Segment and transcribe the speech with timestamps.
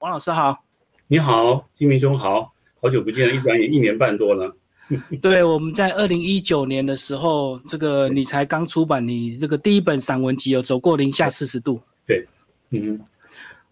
[0.00, 0.64] 王老师好，
[1.08, 4.56] 你好，金明兄好，好久不见，一转眼一年半多了。
[5.20, 11.78] 对，我们在二零一九年的时候，这个你才刚出版你这个第一本散文集，有走过零下四十度。
[12.06, 12.26] 对，
[12.70, 12.98] 嗯，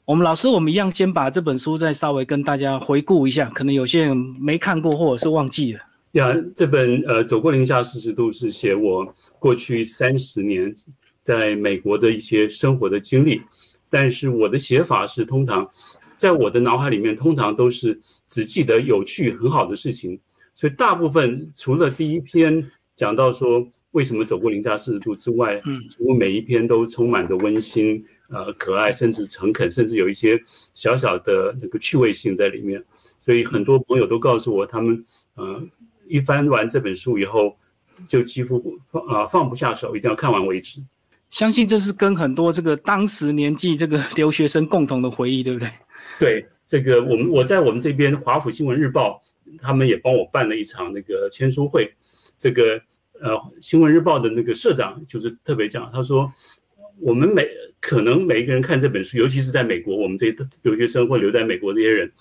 [0.04, 5.80] 我们老师，我们一样先把这本书再稍微跟大家回顾一下，可能有些人没看过或者是忘记了。
[6.12, 10.74] 呀，这本呃走过零下四十度是写我过去三十年
[11.22, 13.40] 在美国的一些生活的经历，
[13.88, 15.66] 但是我的写法是通常。
[16.18, 20.18] 在我的脑海里面，通常都是只记得有趣、很好的事情，
[20.54, 30.38] 所以大部分除了第一篇讲到说为什么走过零下四十度之外，嗯，几乎每一篇都充满着温馨、呃可爱，甚至诚恳，甚至有一些
[30.74, 32.84] 小小的那个趣味性在里面。
[33.20, 35.02] 所以很多朋友都告诉我，他们
[35.36, 35.62] 呃
[36.08, 37.56] 一翻完这本书以后，
[38.06, 40.80] 就几乎放啊放不下手，一定要看完为止。
[41.30, 45.70] 相信这是跟很多这个当时年纪这个留学生共同的回忆，对不对？
[46.18, 49.20] 对这个，我们我在我们这边华府新闻日报，
[49.58, 51.92] 他们也帮我办了一场那个签书会。
[52.36, 52.80] 这个
[53.20, 56.30] 呃，新闻日报的那个社长就是特别讲，他说
[57.00, 57.48] 我们每
[57.80, 62.12] 可能每一个人看这本书，尤其是在美国，我们这些留学生或留在美国这些人，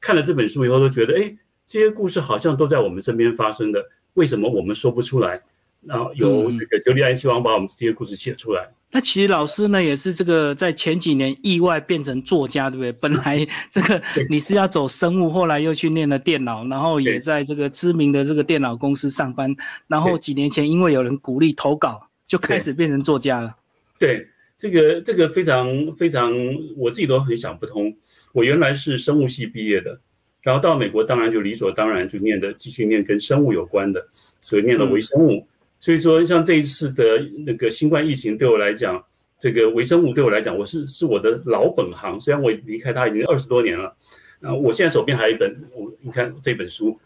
[0.00, 5.42] 看了这本书以后都觉得，哎，这些故事好像都在我们身边发生的，为什么我们说不出来？
[5.82, 8.68] 然后由这个九里安希望把我们这些故事写出来。
[8.92, 12.92] 那其实老师呢，也是这个在前几年意外变成作家，对不对？
[13.00, 19.54] 本来这个你是要走生物，后来又去念了电脑，然后也在这个知名的这个电脑公司上班。
[19.88, 23.54] 然后几年前因为有人鼓励投稿，就开始变成作家了。
[23.98, 26.32] 对，这个这个非常非常，
[26.76, 27.94] 我自己都很想不通。
[28.32, 30.00] 我原来是生物系毕业的，
[30.42, 34.06] 然后到美国当然就理所当然就念的继续念跟生物有关的，
[34.40, 35.46] 所以念了微生物。
[35.86, 39.00] 所以说，像这一次的那个新冠疫情，对我来讲，
[39.38, 42.20] 这个微生物对我来讲，我是是我的老本行。
[42.20, 43.96] 虽然我离开它已经二十多年了，
[44.40, 46.98] 啊，我现在手边还有一本，我你看这本书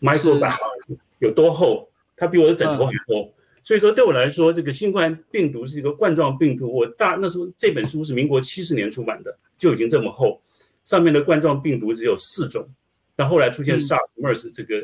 [0.00, 1.88] ，Microbiology 有多厚？
[2.16, 3.32] 它比我的枕头还厚。
[3.62, 6.68] 所以说，对我来说，这个新冠病毒是一个冠状病毒。
[6.74, 10.42] 我大那时候这本书是民国七十年出版的，就已经这么厚，
[10.84, 12.68] 上面的冠状病毒只有四种，
[13.14, 14.74] 但后来出现 SARS、MERS 这个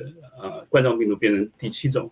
[0.41, 2.08] 呃冠状病毒变成第七种。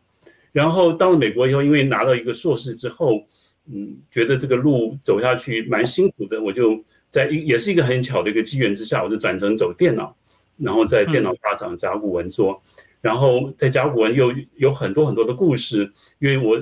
[0.52, 3.24] 然后到了美国以后，因为拿到一个硕士之后，
[3.72, 10.14] 嗯，觉得这个路走下去蛮辛苦的，我就在一也是一个很巧的一个机缘之下，我就转成走电脑，
[10.58, 12.60] 然后在电脑大厂甲骨文做，
[13.00, 16.60] 然后在甲骨文又有很多很多的故事，因为我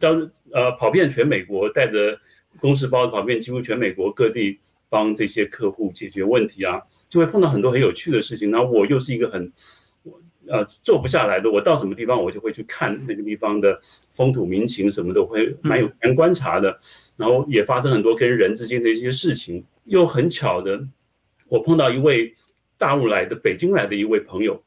[0.00, 2.18] 当呃跑遍全美国，带着
[2.58, 4.58] 公事包跑遍几乎全美国各地，
[4.88, 6.80] 帮这些客户解决问题啊，
[7.10, 9.52] 就会碰到很多很有趣的事情，然后我又是一个很。
[10.48, 13.78] 呃，做不下来的，我到什么地方，我就会去看那个地方的
[14.12, 16.78] 风土民情什么的，会蛮有蛮观察的。
[17.16, 19.64] 然后也发生很多跟人之间的一些事情。
[19.84, 20.80] 又很巧的，
[21.48, 22.34] 我碰到一位
[22.76, 24.62] 大陆来的、北京来的一位朋友，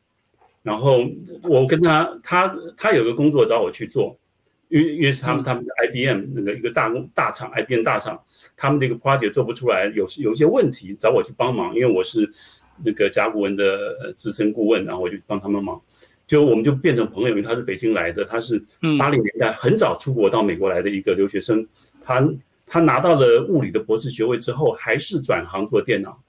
[0.63, 1.05] 然后
[1.43, 4.17] 我跟他，他他有个工作找我去做，
[4.69, 8.21] 因为因为是他们他们是 IBM 那个一个大工大厂，IBM 大厂，
[8.55, 12.29] 他们那个 project 做不出来，有有一些问题找我去帮忙，因为我是。
[12.83, 15.81] 那个甲骨文的资深顾问，然后我就帮他们忙，
[16.25, 17.29] 就我们就变成朋友。
[17.29, 18.57] 因为他是北京来的，他是
[18.97, 21.67] 八零年代很早出国到美国来的一个留学生。
[22.01, 22.27] 他
[22.65, 26.21] 他拿到了物理的博士学位之后，还是转行做电脑。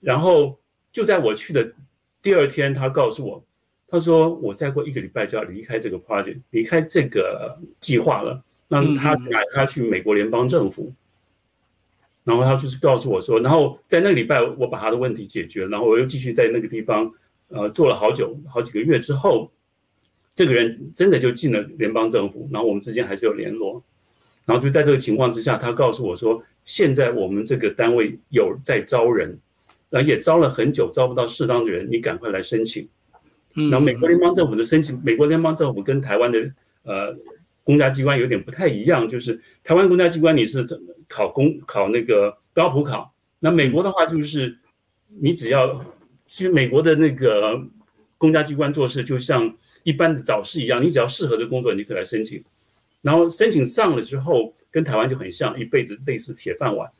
[0.00, 0.58] 然后
[0.92, 1.72] 就在我去的
[2.22, 3.44] 第二天，他告诉我，
[3.88, 8.42] 他说我再过一个礼拜就要离开这个 project，离开这个计划了。
[8.68, 9.16] 那他
[9.52, 10.92] 他去美国联邦政府。
[12.28, 17.10] 然后他就是告诉我说，然后在那个礼拜，我把他的问题解决，然后我又继续在那个地方，
[17.48, 19.50] 呃，做了好久好几个月之后，
[20.34, 23.82] 这个人真的就进了联邦政府，然后我们之间还是有联络，
[24.44, 29.38] 然后就在这个情况之下，他告诉我说，现在我们这个单位有在招人，
[29.88, 32.86] 然后也招了很久，招不到适当的人，你赶快来申请。
[33.54, 36.38] 然后美国联邦政府的申请，美国联邦政府跟台湾的
[36.82, 37.16] 呃。
[37.68, 40.64] 公家机关有点不太一样，就是台湾公家机关你是
[41.08, 44.58] 考公考那个高普考，那美国的话就是
[45.20, 45.84] 你只要
[46.26, 47.60] 其实美国的那个
[48.16, 49.52] 公家机关做事就像
[49.82, 52.44] 一般的早市一样，你只要适合的工作你可以来申请，
[53.02, 56.90] 然后申请上了之后跟台湾就很像，一辈子类似铁饭碗，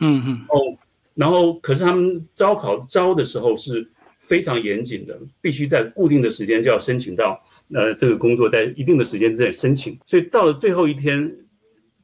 [0.00, 0.78] 嗯嗯哦，
[1.14, 3.90] 然后可是他们招考招的时候是。
[4.24, 7.38] 非常严谨的，必须在固定的时间就要申请到，
[7.74, 9.98] 呃，这个工作在一定的时间之内申请。
[10.06, 11.30] 所以到了最后一天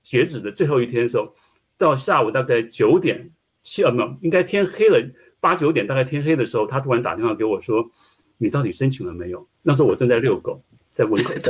[0.08, 1.30] 截止的最后一天的时候，
[1.76, 3.30] 到下午大概九点
[3.62, 4.98] 七呃，没有，应该天黑了
[5.38, 7.86] 八九点，大概天黑的时候，他突然打电话给我说
[8.38, 11.34] ：“你到底申请了没有？”那时候我正在遛狗，在门口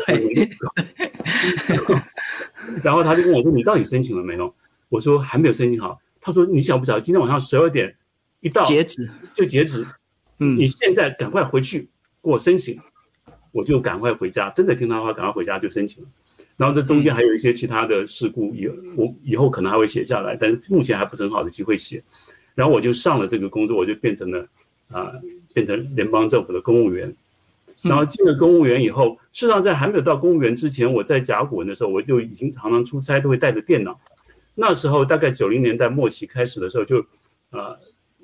[2.83, 4.53] 然后他就跟我说：“你到底申请了没有？”
[4.91, 7.95] 我说：“还没有申请好。”他说：“你晓不晓得今天晚上十二点？”
[8.43, 9.87] 一到截止就截止，
[10.41, 11.89] 嗯你现在赶快回去
[12.21, 12.77] 给我申请，
[13.53, 16.11] 我就赶快回家，真的听他话，赶快回家就申请了。
[16.59, 22.03] 然后这中间还有一些其他的事故，以我以后可能还会写下来，但是目前还不是很好的机会写。
[22.55, 24.47] 然后我就上了这个工作，我就变成了
[24.91, 25.13] 啊、
[25.55, 27.15] 变成联邦政府的公务员。
[27.81, 33.99] 然后进了公务员以后，事实上在还没有到公务员之前，我在甲骨文的时候，我就已经常常出差，都会带着电脑。
[34.57, 36.97] 那时候大概九零年代末期开始的时候就，
[37.51, 37.79] 呃，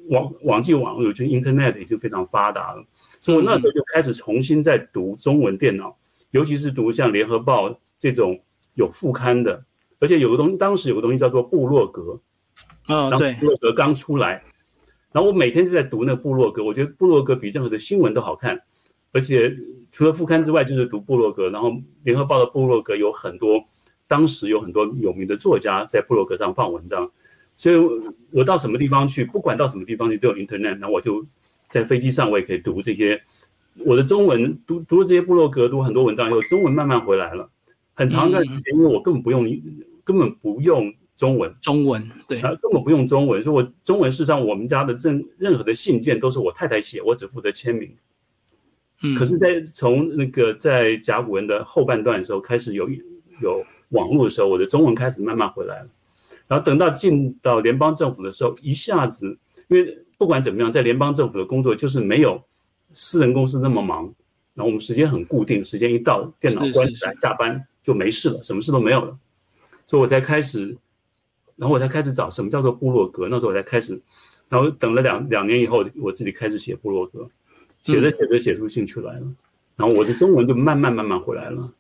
[0.09, 2.85] 网网际网络就 Internet 已经非常发达了，
[3.21, 5.97] 所以我那时候就开始重新在读中文电脑，
[6.33, 8.39] 尤其是读像联合报这种
[8.75, 9.65] 有副刊的，
[9.99, 12.21] 而且有个东西，当时有个东西叫做部落格，
[12.89, 14.45] 哦，当对部，落格刚出来，
[15.11, 18.61] 然后我每天就在读那个部落格，我觉得部落格比任何的新闻都好看，
[19.13, 19.57] 而且
[19.91, 21.49] 除了副刊之外，就是读部落格。
[21.49, 21.73] 然后
[22.03, 23.65] 联合报的部落格有很多，
[24.07, 27.11] 当时有很多有名的作家在部落格上放文章，
[27.57, 27.77] 所以
[28.33, 31.25] 我到什么地方去，不管到什么地方去都有 Internet，然后我就
[31.71, 33.23] 在飞机上我也可以读这些
[33.87, 37.49] 我的中文，读读了这些部落格，读很多文章以后，中文慢慢回来了。
[37.95, 39.45] 很长一段时间，因为我根本不用
[40.05, 41.55] 根本不用中文。
[41.61, 47.91] 中文对，啊，根本不用中文，所以我中文事实上我们家的任任何的信件都是我太太写，我只负责签名。
[49.03, 52.89] 嗯，可是，在从那个在甲骨文的后半段的时候开始有
[53.41, 55.89] 有网络的时候，我的中文开始慢慢回来了。
[56.47, 59.39] 然后等到进到联邦政府的时候，一下子，
[59.69, 62.43] 因为不管怎么样，在联邦政府的工作就是没有
[62.93, 64.05] 私人公司那么忙，
[64.55, 69.17] 然后我们时间很固定，时间一到，电脑关起来，下班就没事了，什么事都没有了。
[69.87, 70.77] 所以我才开始，
[71.55, 73.29] 然后我才开始找什么叫做部落格。
[73.29, 74.01] 那时候我才开始，
[74.49, 77.29] 然后等了两两年以后，我自己开始写部落格，
[77.83, 79.27] 写着写着写出兴趣来了，
[79.77, 81.71] 然后我的中文就慢慢慢慢回来了。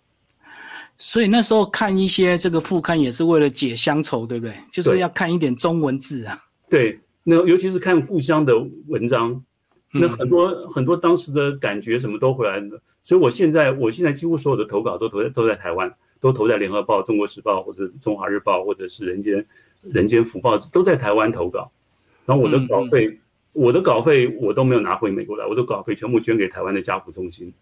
[0.98, 4.54] 所以那时候看一些这个副刊也是为了解乡愁，对不对？
[4.70, 6.38] 就是要看一点中文字啊。
[6.68, 8.54] 对，那尤其是看故乡的
[8.86, 9.42] 文章，
[9.92, 12.80] 那嗯很多、很多当时的感觉什么都回来了。
[13.04, 19.46] 所以我现在我现在几乎所有的投稿都投在都在台湾，都投在联合报、中国时报或者中华日报或者是人间
[19.82, 21.70] 人间福报，都在台湾投稿。
[22.24, 23.20] 然后我的嗯稿费，
[23.52, 27.52] 我的稿费我都没有拿回美国来，我的稿费全部捐给台湾的家福中心。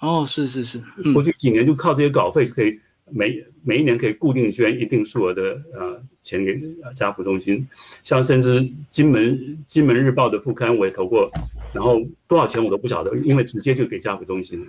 [0.00, 2.80] 哦，是是是，嗯过去几年就靠这些稿费可以
[3.12, 5.42] 每每一年可以固定捐一定数额的
[5.74, 7.66] 呃钱给呃家福中心，
[8.04, 11.30] 像甚至金门金门日报的副刊我也投过，
[11.72, 14.60] 然后多少钱我都不晓得，因为直接就给家福中心，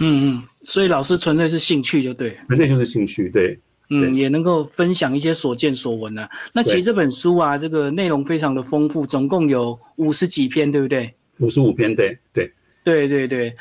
[0.00, 2.36] 嗯嗯，所以老师纯粹是兴趣就对。
[2.46, 3.58] 纯粹就是兴趣，对
[3.90, 6.30] 嗯，也能够分享一些所见所闻啊。
[6.52, 11.12] 那其实这本书啊，这个内容非常的丰富，总共有五十几篇，对不对？
[11.40, 12.52] 五十五篇，对对
[12.84, 13.54] 对对对。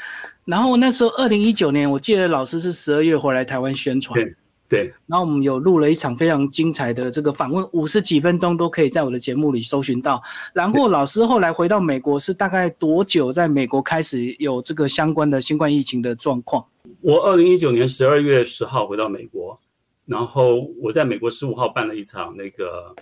[0.46, 4.36] 然后那时候二零一九年，我记得老师是十二月回来台湾宣传，对
[4.68, 10.22] 对，然后我们有录了一场非常精彩的这个访问，五十几分钟都可以在我的节目里搜寻到。
[10.54, 16.66] 然后老师后来回到美国是大概多久在美国开始有这个相关的新冠疫情的状况？
[17.02, 19.60] 我二零一九年十二月十号回到美国，
[20.06, 22.96] 然后我在美国十五号办了一场那个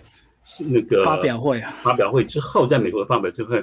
[0.66, 3.56] 那个发表会啊，发表会之后，在美国的发表之后，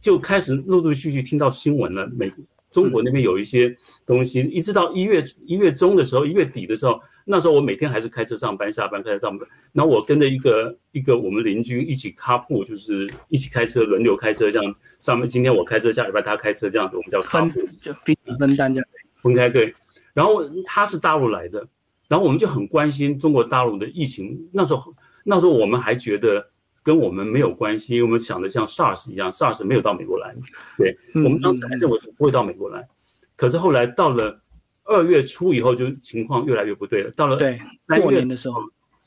[0.00, 2.06] 就开始陆陆续续听到新闻了。
[2.16, 2.30] 美
[2.70, 3.74] 中国那边有一些
[4.04, 9.48] 东西，一直到一月一月中的时候，一月底的时候，那时候我每天还是开车上班，下班开车上班。
[9.72, 17.50] 然后我跟着一个一个我们邻居一起卡铺，就是一起开车，轮流开车，这样上面今天我开车，下礼拜他开车，这样子我们叫分。
[17.80, 17.90] 就
[18.38, 18.88] 分担这样。
[19.22, 19.74] 分开对。
[20.12, 21.66] 然后他是大陆来的，
[22.06, 24.38] 然后我们就很关心中国大陆的疫情。
[24.52, 26.46] 那时候那时候我们还觉得
[26.88, 30.34] 跟我们没有关系，因为我们想的像 SARS 一样，SARS 没有到美国来。
[30.78, 32.88] 对嗯我们当时还认为不会到美国来，
[33.36, 34.40] 可是后来到了
[34.84, 37.10] 二月初以后，就情况越来越不对了。
[37.10, 38.62] 到了对，三月过年的时候，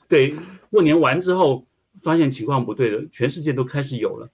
[0.08, 0.36] 对，
[0.70, 1.66] 过年完之后
[2.04, 4.30] 发现情况不对了，全世界都开始有了。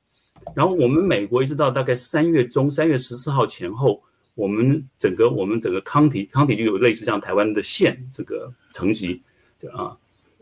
[0.53, 4.03] 然后我们美国一直到大概三月中，三月十四号前后，
[4.35, 9.21] 我们整个我们整个康体康体就有类似像台湾的县这个层级，
[9.57, 9.97] 就啊，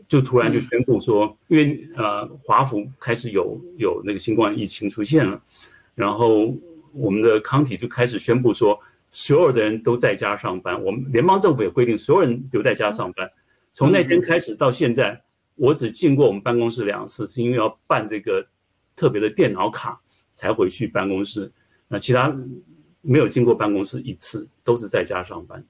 [0.08, 5.40] 就突然就宣布说，因为呃华府开始有有那个新冠疫情出现了，
[5.94, 6.54] 然后
[6.92, 8.78] 我们的康体就开始宣布说，
[9.10, 13.28] 所有的人都在家上班，我们联邦政府也规定所有人留在家上班。
[13.72, 15.22] 从那天开始到现在，
[15.54, 18.46] 我只进过我们办公室两次，是因为要办这个
[18.94, 20.00] 特别的电脑卡
[20.32, 21.52] 才回去办公室。
[21.88, 22.34] 那其他
[23.02, 25.64] 没有进过办公室一次，都是在家上班。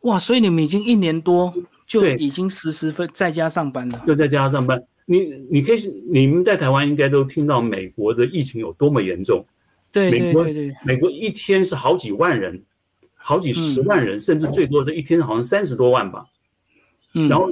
[0.00, 1.54] 哇，所以你们已经一年多
[1.86, 4.02] 就已经时时分在家上班了。
[4.06, 4.82] 就在家上班。
[5.06, 5.76] 你你可以，
[6.10, 9.44] 你们在台湾应该都听到美国的疫情有多么严重。
[9.92, 12.62] 对美国对对对，美国一天是好几万人，
[13.14, 16.24] 好几十万人，甚至最多是一天好像三十多万吧。
[17.12, 17.50] 嗯，然后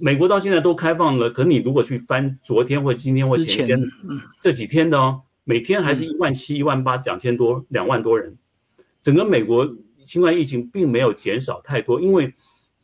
[0.00, 8.34] 美国到现在都开放了，可你如果去翻昨天或今天或前前天嗯这几天的哦，每天还是一万七、一万八、两千多、两万多人。
[9.02, 9.70] 整个美国
[10.02, 12.32] 新冠疫情并没有减少太多，因为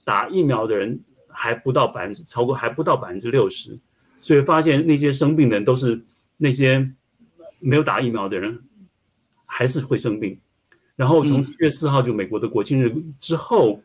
[0.04, 3.78] 打疫苗的人还不到百分之超过还不到百分之六十，
[4.20, 6.02] 所以发现那些生病的人都是
[6.36, 6.90] 那些
[7.58, 8.62] 没有打疫苗的人，
[9.46, 10.38] 还是会生病。
[10.96, 13.82] 然后从七月四号就美国的国庆日之后，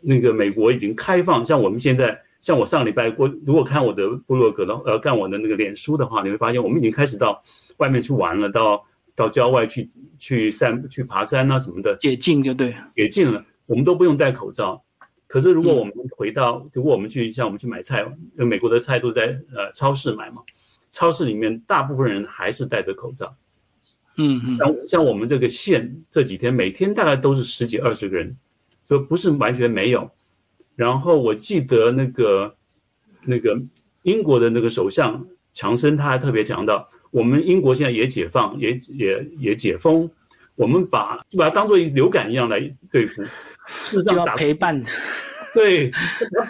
[0.00, 2.20] 那个美国已经开放，像我们现在。
[2.40, 7.42] 像我上礼拜过，如果看我的部落格的，呃，看我的那个脸书的话，你会发现我们已经开始到
[7.78, 8.80] 外面去玩了，到
[9.16, 9.84] 到郊外去
[10.18, 14.80] 去散去爬山啊什么的，解禁就对，解禁了，我们都不用戴口罩。
[15.28, 20.42] 可是如果我们回到，如果我们去像我们去买菜，因为美国的菜都在呃超市买嘛，
[20.90, 23.36] 超市里面大部分人还是戴着口罩。
[24.16, 28.34] 嗯嗯，像像我们这个县这几天每天大概都是十几二十个人，
[28.84, 30.10] 所以不是完全没有。
[30.74, 32.56] 然后我记得那个
[33.22, 33.60] 那个
[34.04, 40.10] 英国的那个首相强森，他还特别讲到，我们英国现在也解放，也也也解封，
[40.56, 42.58] 我们把就把它当做流感一样来
[42.90, 43.22] 对付。
[43.68, 44.82] 事实上，打陪伴，
[45.54, 45.90] 对，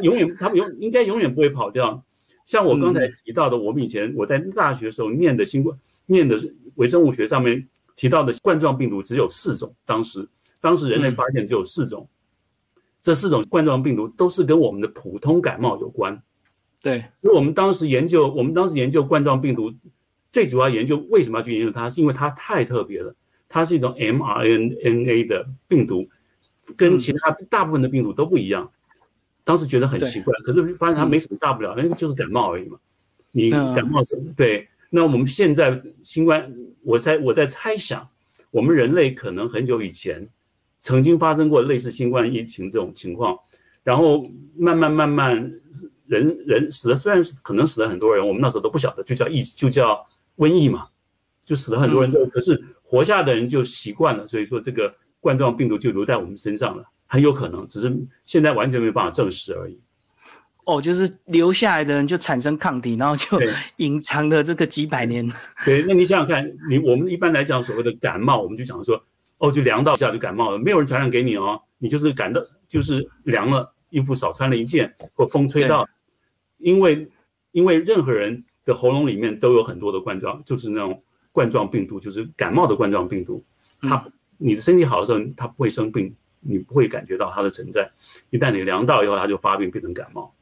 [0.02, 2.02] 永远他们永应该永远不会跑掉。
[2.46, 6.38] 像我刚才提到的，我们以前我在大学的时候念的新冠念的
[6.76, 10.26] 微生物学上面提到的冠状病毒只有四种，当时
[10.60, 12.08] 当时人类发现只有四种。
[13.00, 16.20] 这四种冠状病毒都是跟我们的普通感冒有关，
[16.82, 17.04] 对。
[17.16, 19.72] 所以我们当时研究，我们当时研究冠状病毒，
[20.32, 23.14] 最主要研究为什么要去研究它，是因为它太特别了。
[23.48, 26.06] 它是一种 mRNA 的病毒，
[26.76, 28.70] 跟其他大部分的病毒都不一样。
[29.44, 32.78] 当时觉得很奇怪，可是发现它没什么大不了，那个就是感冒而已嘛。
[33.32, 34.02] 你感冒
[34.37, 34.68] 对。
[34.90, 38.08] 那我们现在新冠，我在我在猜想，
[38.50, 40.28] 我们人类可能很久以前。
[40.80, 43.37] 曾经发生过类似新冠疫情这种情况，
[43.82, 44.25] 然后
[44.56, 45.34] 慢慢慢慢，
[46.06, 50.06] 人人死了虽然是可能死了很多人，我们那时候都不晓得，就叫疫就叫
[50.37, 50.87] 瘟疫嘛，
[51.42, 59.78] 就死了很多人之后，可是活下的人就习惯了，所以说这个冠状病毒就留在我们身上了，很有可能，只是现在完全没有办法证实而已。
[60.64, 63.38] 哦，就是留下来的人就产生抗体，然后就
[63.76, 65.28] 隐藏了这个几百年。
[65.64, 69.02] 对，那你想想看，你我们一般来讲所谓的感冒，我们就讲说。
[69.40, 75.88] 哦，就凉到一下就感冒了，没有人传染给你哦，你就是感到就是凉了，衣服少穿了一件，或风吹到，
[76.56, 77.08] 因为
[77.52, 83.40] 因为任何人的喉咙里面都有很多的冠状，就是那种冠状病毒，就是感冒的冠状病毒，
[83.82, 84.04] 它
[84.38, 87.90] 你的身体好的时候它不会生病，你不会感觉到它的存在，
[88.30, 90.33] 一旦你凉到以后，它就发病变成感冒。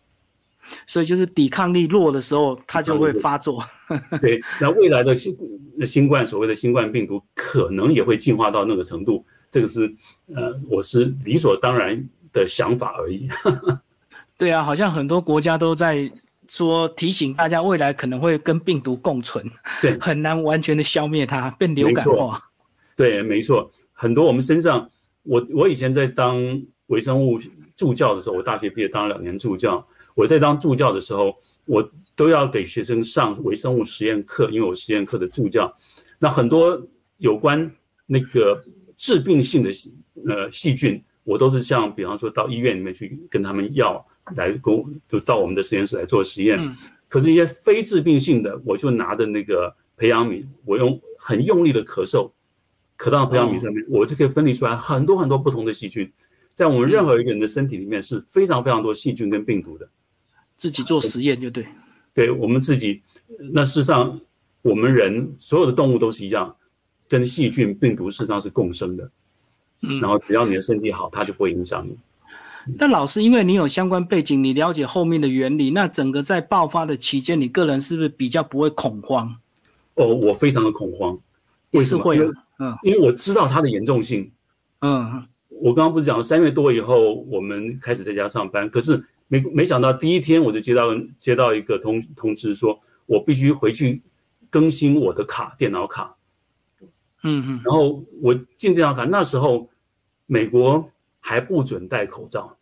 [0.86, 3.62] 所以就是抵抗力弱的时候，它就会发作。
[4.20, 5.36] 对，那未来的新
[5.86, 9.24] 新冠所谓的新冠病毒，可能也会进化到那个程度。
[9.48, 9.88] 这个是
[10.34, 13.28] 呃，我是理所当然的想法而已。
[14.36, 16.10] 对啊，好像很多国家都在
[16.48, 19.48] 说提醒大家，未来可能会跟病毒共存，
[19.80, 22.42] 对，很难完全的消灭它，变流感化。
[22.96, 24.88] 对，没错，很多我们身上，
[25.22, 26.36] 我我以前在当
[26.88, 27.40] 微生物
[27.74, 29.84] 助教的时候，我大学毕业当了两年助教。
[30.14, 31.34] 我在当助教的时候，
[31.64, 35.74] 我都要给学生上微生物实验课，因为我实验课的助教。
[36.18, 36.80] 那很多
[37.16, 37.70] 有关
[38.06, 38.62] 那个
[38.96, 39.70] 致病性的
[40.26, 46.58] 呃细菌，我都是像比方说到医院里面去跟他们要来公，就到我们的实验室来做实验。
[47.08, 52.30] 可是，一些非致病性的，我就拿着那个培养皿，我用很用力的咳嗽，
[52.98, 56.10] 咳到培养皿上面，我就可以分离出来很多很多不同的细菌。
[56.54, 59.86] 在我们任何一个人的身体里面，是非常非常多细菌跟病毒的。
[60.56, 61.66] 自己做实验就对，
[62.14, 63.02] 对我们自己。
[63.52, 64.18] 那事实上，
[64.62, 66.56] 我们人所有的动物都是一样，
[67.08, 69.10] 跟细菌、病毒事实上是共生的。
[69.82, 71.94] 嗯，然后只要你的身体好，它就不会影响你。
[72.78, 79.36] 那老师，因为你有相关背景，你了解后面的原理，那整个在爆发的期间，你个人是不是比较不会恐慌？
[79.96, 81.18] 哦，我非常的恐慌。
[81.72, 82.18] 为什么会？
[82.58, 84.30] 嗯，因为我知道它的严重性。
[84.80, 89.04] 嗯，我刚刚不是讲三月多以后，我们开始在家上班，可是。
[89.28, 94.00] 没没想到第一天我就接到接到一个通通知，说我必须回去
[94.48, 96.14] 更新我的卡电脑卡。
[97.24, 97.60] 嗯嗯。
[97.64, 99.68] 然后我进电脑卡，那时候
[100.26, 102.56] 美国还不准戴口罩。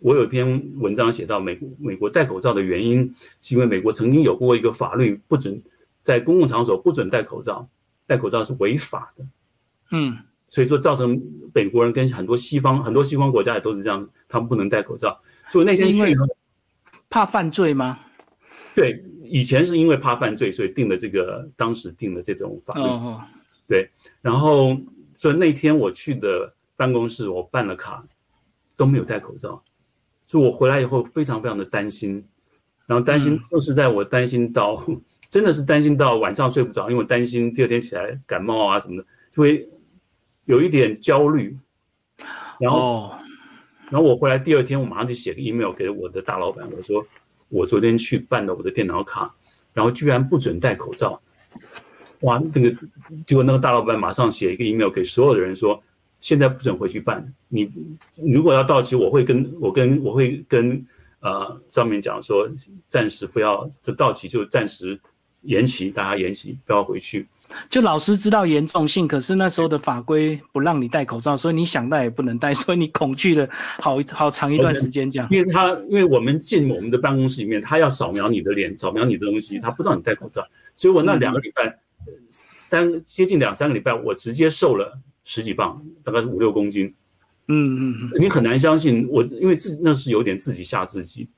[0.00, 5.62] 我有一篇文章写到，美美国戴口罩的原因，是因为美国曾经有过一个法律，不准
[6.02, 7.66] 在公共场所不准戴口罩，
[8.10, 9.24] 戴口罩是违法的。
[9.92, 10.18] 嗯。
[10.48, 11.22] 所以说造成
[11.54, 15.16] 美国人跟很多西方很多西方国家也都是这样，他们不能戴口罩。
[15.48, 16.16] 所以那天去
[17.08, 18.00] 怕犯罪吗？
[18.74, 22.82] 对，以前是因为怕犯罪，所以定的这个当时定的这种法律。
[23.68, 23.88] 对，
[24.20, 24.76] 然后
[25.16, 28.04] 所以那天我去的办公室，我办了卡
[28.76, 29.62] 都没有戴口罩，
[30.26, 32.24] 所以我回来以后非常非常的担心，
[32.86, 34.84] 然后担心就是在我担心到
[35.30, 39.68] 真的是担心到晚上睡不着，因为担心第二天起来感冒啊什么的，就会
[40.44, 41.56] 有一点焦虑。
[42.58, 43.14] 然后，
[43.88, 47.06] 然后我回来第二天，我马上就写个 email 给我的大老板，我说
[47.48, 49.32] 我昨天去办了我的电脑卡，
[49.72, 51.18] 然后居然不准戴口罩。
[52.20, 52.70] 哇，那个
[53.24, 55.82] 结果那个大老板马上写一个 email 给所有的人说，
[56.20, 57.32] 现在不准回去办。
[57.48, 57.72] 你
[58.16, 60.84] 如果要到期，我会跟我跟我会跟
[61.20, 62.46] 呃上面讲说，
[62.88, 65.00] 暂时不要就到期就暂时
[65.42, 67.26] 延期，大家延期不要回去。
[67.68, 75.28] 就老师知道严重性，可是那时候的法规不让你戴口罩，所以你想戴也不能戴，所以你恐惧了好好长一段时间这样。
[75.30, 81.78] 因为他因为我们进我们的办公室里面，他要扫描你的脸，扫描你的东西，他不知道你戴口罩，所以我那两个礼拜。
[82.54, 86.94] 三接近两三个礼拜，我直接瘦了十几磅，大概是五六公斤。
[87.48, 91.28] 嗯嗯，你很难相信我，因为自那是有点自己吓自己。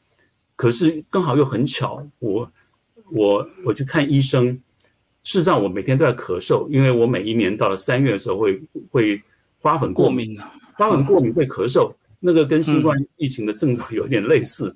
[0.54, 2.48] 可是刚好又很巧，我
[3.14, 4.48] 我我去看医生，
[5.22, 9.22] 事实上我每天都在咳嗽，因为我每一年到了三月的时候会会
[9.58, 14.74] 花粉过敏啊，花粉过敏会咳嗽，那个跟新冠疫情的症状有点类似。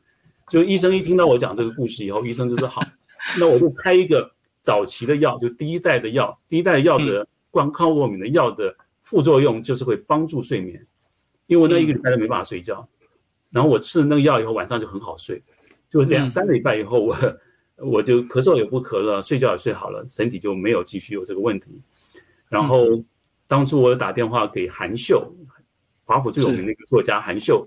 [0.49, 2.83] 就医生一听到我讲这个故事以后，医生就说好，
[3.39, 4.31] 那我就开一个。
[4.63, 10.85] 早期的药就第一代的药，第一代药的光抗过敏的药的副作用就是会帮助睡眠，
[11.47, 12.85] 因为我那一个礼拜都没办法睡觉，
[13.51, 15.41] 然后我吃了那个药以后晚上就很好睡，
[15.89, 17.17] 就两三个礼拜以后我
[17.79, 21.67] 我就咳嗽也不咳了，睡觉也睡好了，身体就没有继续有这个问题。
[22.49, 23.03] 然后
[23.47, 25.33] 当初我打电话给韩秀，
[26.05, 27.67] 华府最有名的一个作家韩秀，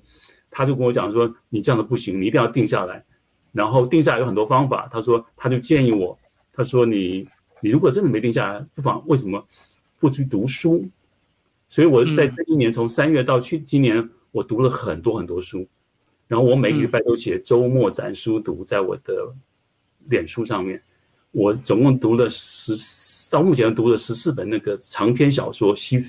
[0.49, 3.05] 他就跟我讲说你这样的不行，你一定要定下来，
[3.51, 6.17] 然后定下来有很多方法，他说他就建议我。
[6.51, 7.25] 他说：“你
[7.61, 9.41] 你如果真的没定下来，不妨为什么
[9.97, 10.85] 不去读书？
[11.69, 15.65] 所以我在这一年，从三月到去今年，我读了很多很多书。
[16.27, 19.33] 然后我每个礼拜都写周末展书读，在我的
[20.07, 20.81] 脸书上面。
[21.31, 22.73] 我总共读了十，
[23.29, 26.03] 到目前读了十四本那个长篇小说，西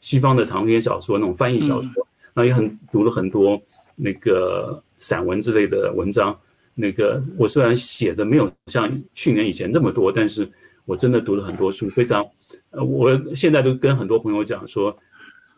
[0.00, 1.92] 西方的长篇小说那种翻译小说。
[2.34, 3.60] 那也很读了很多
[3.94, 6.36] 那个散文之类的文章。”
[6.76, 10.50] 那个我虽然写的没有像去年以前那么多，但是
[10.86, 12.26] 我真的读了很多书，非常，
[12.70, 14.92] 呃，我现在都跟很多朋友讲说，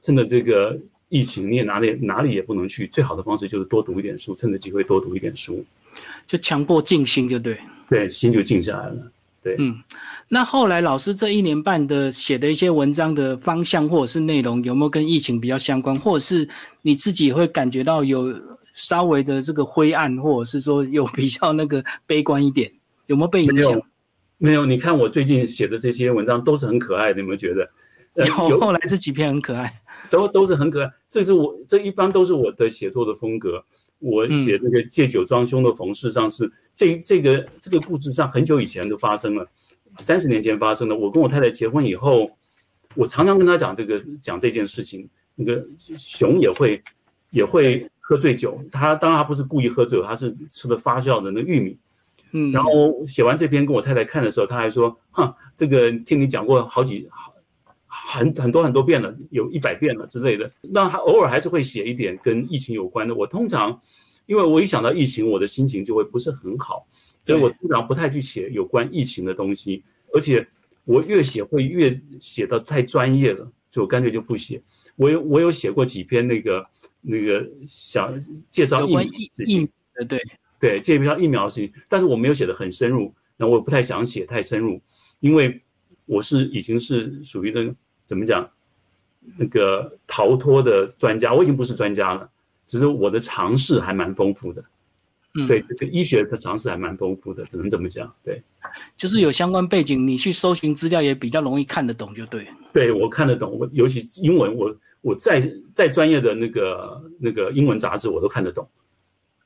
[0.03, 5.65] 趁着这个疫情，你也哪里哪里也不能去，最好的方式就是多读一点书，趁着机会多读一点书，
[6.27, 9.77] 就强迫静心，就对，对，心就静下来了，对，嗯，
[10.29, 16.49] 那后来老师这一年半的写的一些文章的方向或者是内容，有没有跟疫情比较相关，或者是
[16.83, 18.35] 你自己会感觉到有？
[18.79, 22.71] 稍微的这个灰暗，或者是说有比较那个悲观一点，
[23.07, 23.81] 有没有被影响？
[24.37, 27.67] 没有，你看我最近写的这些文章都是很可爱的，有没有觉得？
[28.27, 30.93] 有，后来这几篇很可爱，都都是很可爱。
[31.09, 33.65] 这是我这一般都是我的写作的风格。
[33.99, 39.49] 我写那个借酒装凶的冯事上是这这个这个故事上很久以前就发生了，
[39.99, 40.97] 三十年前发生的。
[40.97, 42.31] 我跟我太太结婚以后，
[42.95, 45.09] 我常常跟她讲这个讲这件事情。
[45.35, 46.83] 那个熊也会
[47.31, 47.89] 也会。
[48.09, 51.77] 喝醉酒，他当然他不是故意喝醉，他是吃了发酵的那玉米。
[52.31, 57.35] 嗯，然后写完这篇跟我太太看的时候，他还说：“哼，这个听你讲过好几好
[58.07, 63.15] 很很多很多遍了，有一百遍了之类的。”那他偶尔还是会写一点跟疫情有关的。
[63.15, 63.81] 我通常
[64.27, 66.87] 因为我一想到疫情，我的心情就会不是很好，
[67.25, 69.83] 所以我通常不太去写有关疫情的东西。
[70.15, 70.47] 而且
[70.85, 74.63] 我越写会越写的太专业了，所以我干脆就不写。
[74.95, 76.65] 我有我有写过几篇那个。
[77.09, 79.01] 那个想介绍疫苗
[79.33, 80.21] 事情，呃，对
[80.59, 84.83] 对，介绍疫苗的事情，但是我没有写的很深入，那我不太想写太深入，
[85.21, 85.63] 因为
[86.05, 87.73] 我是已经是属于那个
[88.07, 88.49] 怎么讲，
[89.37, 92.27] 那个逃脱的专家，我已经不是专家了，
[92.67, 94.65] 只是我的尝试还蛮丰富的，
[95.35, 98.43] 嗯，对，这个医学的尝试还蛮丰富的，只能这么讲，对，
[98.97, 104.75] 就是有相关背景，你去搜寻资料也比较容易看得懂，就对，对我看得懂，我尤其英文我。
[105.03, 105.41] 我再
[105.73, 108.69] 再专业的那个那个英文杂志我都看得懂，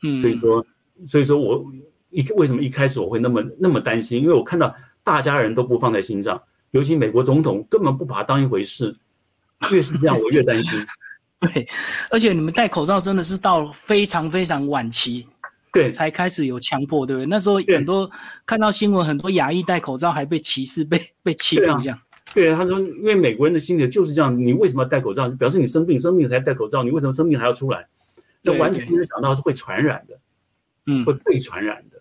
[0.02, 0.64] 嗯，所以说
[1.06, 1.62] 所以说我
[2.08, 4.22] 一为什么一开始我会那么那么担心？
[4.22, 8.94] 因为我看到大家人都不放在心上，尤其美国总统根本不把它当一回事，
[9.70, 10.86] 越是这样我越担心。
[11.40, 11.66] 对，
[12.10, 15.26] 而且你们戴口罩真的是到非常非常晚期，
[15.72, 17.26] 对，才开始有强迫，对不对？
[17.26, 18.10] 那时候很多
[18.44, 21.98] 看到新闻，很多牙医戴口罩还被歧视、被被欺负这样。
[22.34, 25.28] 对，他说，因为美国人的心理就是这样，你为什么要戴口罩？
[25.30, 26.82] 表示你生病，生病才戴口罩。
[26.82, 27.88] 你为什么生病还要出来？
[28.42, 30.18] 那完全没有想到是会传染的，
[30.86, 32.00] 嗯，会被传染的。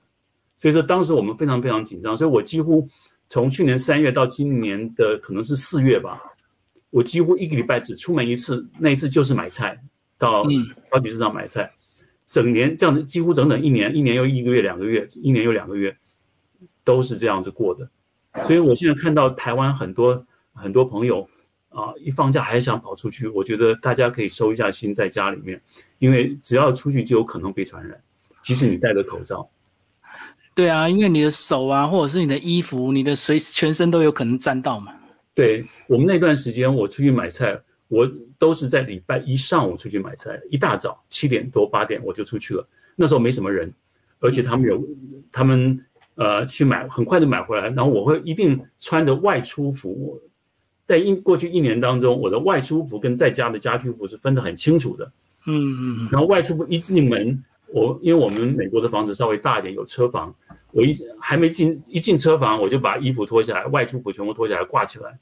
[0.58, 2.15] 所以说当时我们非常非常紧张。
[2.15, 2.88] 所以我几乎
[3.30, 6.22] 从去年三月到今年的可能是四月吧，
[6.89, 9.82] 我几乎一个礼拜只出门一次，那一次就是买菜，
[10.18, 10.44] 到
[10.92, 11.72] 超级市场买菜。
[12.26, 15.96] 整年这样子，几乎整整一年，一年又一个月、两个月，一年又两个月。
[16.82, 17.88] 都是这样子过的。
[18.44, 21.30] 所以我现在看到台湾很多很多朋友
[21.68, 25.62] 啊，一放假还想跑出去，我觉得大家可以收一下心，在家里面，
[26.00, 28.02] 因为只要出去就有可能被传染，
[28.42, 29.48] 即使你戴着口罩。
[30.60, 34.91] 对啊，因为你的手啊，或者是你的衣服，你的随全身都有可能沾到嘛。
[35.34, 37.58] 对我们那段时间，我出去买菜。
[37.88, 38.06] 我
[38.38, 42.67] 都是在礼拜一上午出去买菜，一大早七点多八点我就出去了。
[42.98, 43.74] 那时候没什么人，
[44.19, 44.84] 而且他们有
[45.32, 45.80] 他们
[46.15, 47.69] 呃去买，很快就买回来。
[47.69, 50.22] 然后我会一定穿着外出服，
[50.86, 55.12] 在一过去一年当中，我的外出服跟在家的家居服是分得很清楚的。
[55.48, 56.10] 嗯嗯。
[56.12, 57.43] 然后外出服一进门，
[57.74, 60.36] 我因为我们美国的房子稍微大一点，有车房，
[60.71, 65.17] 我一还没进一进车房，我就把衣服脱下来，外出服全部脱下来挂起来。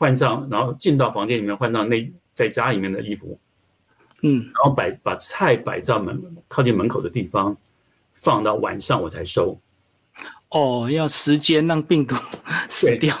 [0.00, 3.36] 换上，然后进到房间里面换上那在家里面的衣服，
[4.22, 7.56] 嗯，然后摆把菜摆在门靠近门口的地方，
[8.12, 9.60] 放到晚上我才收。
[10.50, 12.14] 哦，要时间让病毒
[12.70, 13.16] 死掉。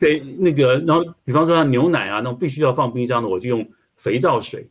[0.00, 3.64] 对，那个，然后比方说像牛奶啊，那种必须要放冰箱的，我就用
[3.96, 4.68] 肥皂水，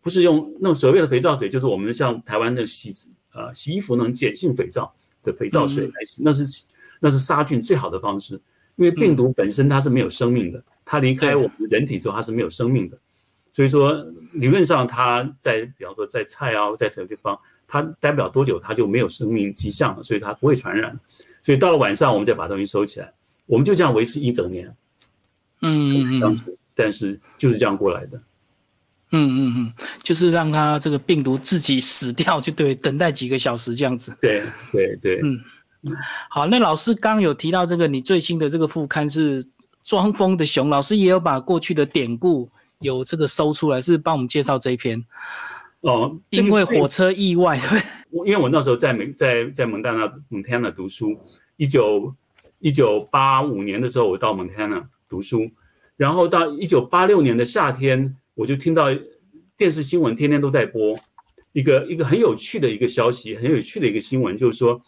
[0.00, 2.90] 不是用那种所谓的肥皂水，就是我们像台湾的洗
[3.34, 6.64] 呃洗衣服那种碱性肥皂的肥皂水来洗，那是
[7.00, 8.34] 那是杀菌最好的方式，
[8.76, 10.62] 因为病毒本身它是没有生命的。
[10.84, 12.98] 它离开我们人体之后，它是没有生命的，
[13.52, 20.98] 所以说理论上它在，比方说在菜啊，在什么地方，它待不了多久，它就没有生命迹象了，所以它不会传染。
[21.42, 23.12] 所以到了晚上，我们再把东西收起来，
[23.46, 24.74] 我们就这样维持一整年。
[25.60, 26.56] 嗯嗯嗯。
[26.74, 28.20] 但是就是这样过来的。
[29.12, 29.72] 嗯嗯嗯，
[30.02, 34.14] 就是让它这个病毒自己死掉，就对，等待几个小时这样子。
[34.20, 35.20] 对对对。
[35.22, 35.40] 嗯。
[36.28, 39.46] 好，那老师刚有提到这个，你最新的这个副刊是。
[39.84, 42.48] 装疯的熊老师也有把过去的典故
[42.78, 45.04] 有这个搜出来，是帮我们介绍这一篇
[45.80, 46.16] 哦。
[46.30, 47.60] 因为火车意外，
[48.10, 51.18] 我因为我那时候在美在在蒙大拿蒙特纳读书，
[51.56, 52.14] 一九
[52.60, 55.50] 一九八五年的时候我到蒙特纳读书，
[55.96, 58.88] 然后到一九八六年的夏天，我就听到
[59.56, 60.96] 电视新闻天天都在播
[61.52, 64.80] 一个一个很有趣的一个消息，很有趣的一个新闻，就是说。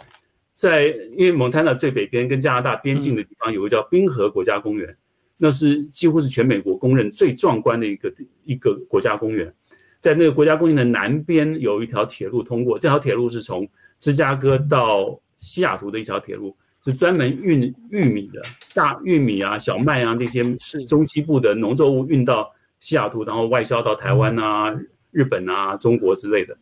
[0.56, 4.96] 在因为蒙坦纳最北边跟加拿大边境的地方有个叫冰河国家公园，
[5.36, 9.52] 那是几乎是全美国公认最壮观的一个一个国家公园。
[9.98, 18.40] 在那个国家公园的南边有一条铁路通过，这条铁路是从芝加哥到西雅图的一条铁路，是专门运玉米的，
[18.72, 20.44] 大玉米啊、小麦啊这些
[20.86, 22.53] 中西部的农作物运到
[22.84, 24.78] 西雅图，然后外销到台湾啊、
[25.10, 26.54] 日本啊、中国之类的。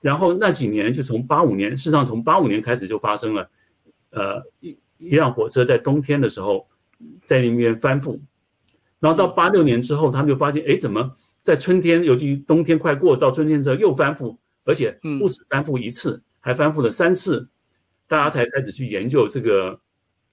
[0.00, 3.48] 然后那几年就从八五年，事实上从八五年开始就发生了，
[4.10, 6.66] 呃，一一辆火车在冬天的时候
[7.24, 8.18] 在那边翻覆，
[8.98, 14.90] 然后到八六年之后，他们就发现，哎，怎么在春天，尤其冬天快过到春天之后又翻覆，而且
[15.20, 17.48] 不止翻覆一次，还翻覆了三次，
[18.08, 19.80] 大家才开始去研究这个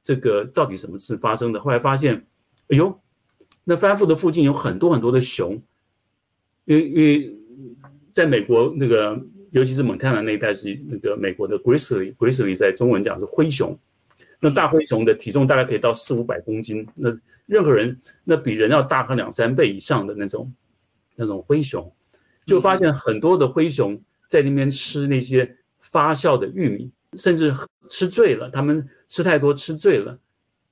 [0.03, 1.59] 这个到底什么事发生的。
[1.61, 2.15] 后来发现，
[2.67, 2.99] 哎呦，
[3.71, 5.53] 那翻覆的附近有很多很多的熊，
[6.65, 7.35] 因为因为
[8.11, 9.17] 在美国那个。
[9.51, 13.77] 尤其是蒙太纳那一带是那个美国的 grizzly，grizzly 在中文讲是灰熊，
[14.39, 17.09] 那大灰熊的体重大概可以到四五百公斤，那
[17.47, 20.49] 任何人那比人要大上两三倍以上的那种
[21.17, 21.93] 那种灰熊，
[22.45, 27.53] 就发现很多的灰熊在那边吃那些发酵的玉米，甚至
[27.89, 30.17] 吃醉了，他们吃太多吃醉了，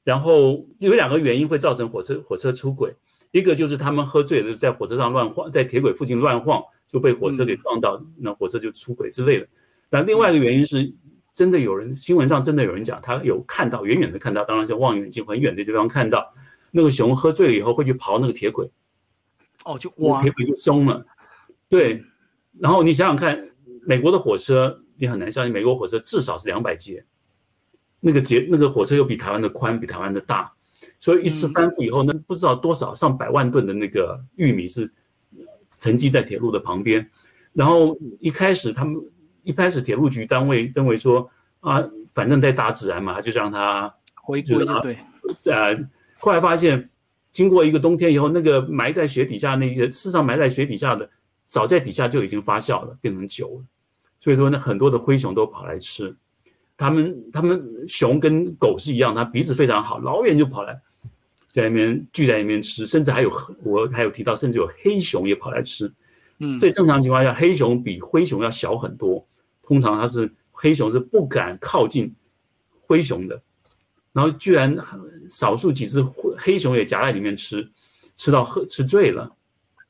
[0.09, 2.91] 然后有两个原因会造成火车火车出轨，
[3.29, 6.63] 一个就是他们喝醉了在火车上乱晃，在铁轨附近乱晃。
[6.89, 9.47] 就被火车给撞到，那火车就出轨之类的。
[9.91, 10.91] 那另外一个原因是，
[11.35, 16.33] 真的有人新闻上真的有人讲，他有看到远远的看到，当然是望远镜很远的地方看到，
[16.71, 18.67] 那个熊喝醉了以后会去刨那个铁轨，
[19.65, 21.05] 哦，就哇，铁轨就松了。
[21.69, 22.03] 对，
[22.59, 23.51] 然后你想想看，
[23.85, 27.05] 美国的火车，你很难相信美国火车至少是两百节，
[27.99, 30.51] 那个节那个火车又比台湾的宽，比台湾的大，
[30.99, 34.91] 所以一次翻覆以后，那不知道多少上百万吨的那个玉米是。
[35.77, 37.09] 沉积在铁路的旁边，
[37.53, 39.01] 然后一开始他们
[39.43, 41.29] 一开始铁路局单位认为说
[41.61, 41.81] 啊，
[42.13, 44.97] 反正在大自然嘛，就让它回归就对。
[45.45, 45.79] 呃，
[46.17, 46.89] 后来发现
[47.31, 51.09] 经过一个冬天以后，那个埋在雪底下那些，事实上埋在雪底下的，
[51.45, 53.65] 早在底下就已经发酵了，变成酒了。
[54.19, 56.13] 所以说，那很多的灰熊都跑来吃。
[56.79, 60.79] 他们他们熊跟狗是一样，它鼻子非常好，老远就跑来。
[61.49, 63.29] 在那边聚在那边吃，甚至还有
[63.63, 65.91] 我还有提到，甚至有黑熊也跑来吃。
[66.37, 69.27] 嗯，在正常情况下，黑熊比灰熊要小很多。
[69.63, 72.15] 通常它是黑熊是不敢靠近
[72.87, 73.41] 灰熊的，
[74.13, 74.73] 然后居然
[75.29, 77.69] 少数几只黑黑熊也夹在里面吃，
[78.15, 79.29] 吃到喝吃醉了。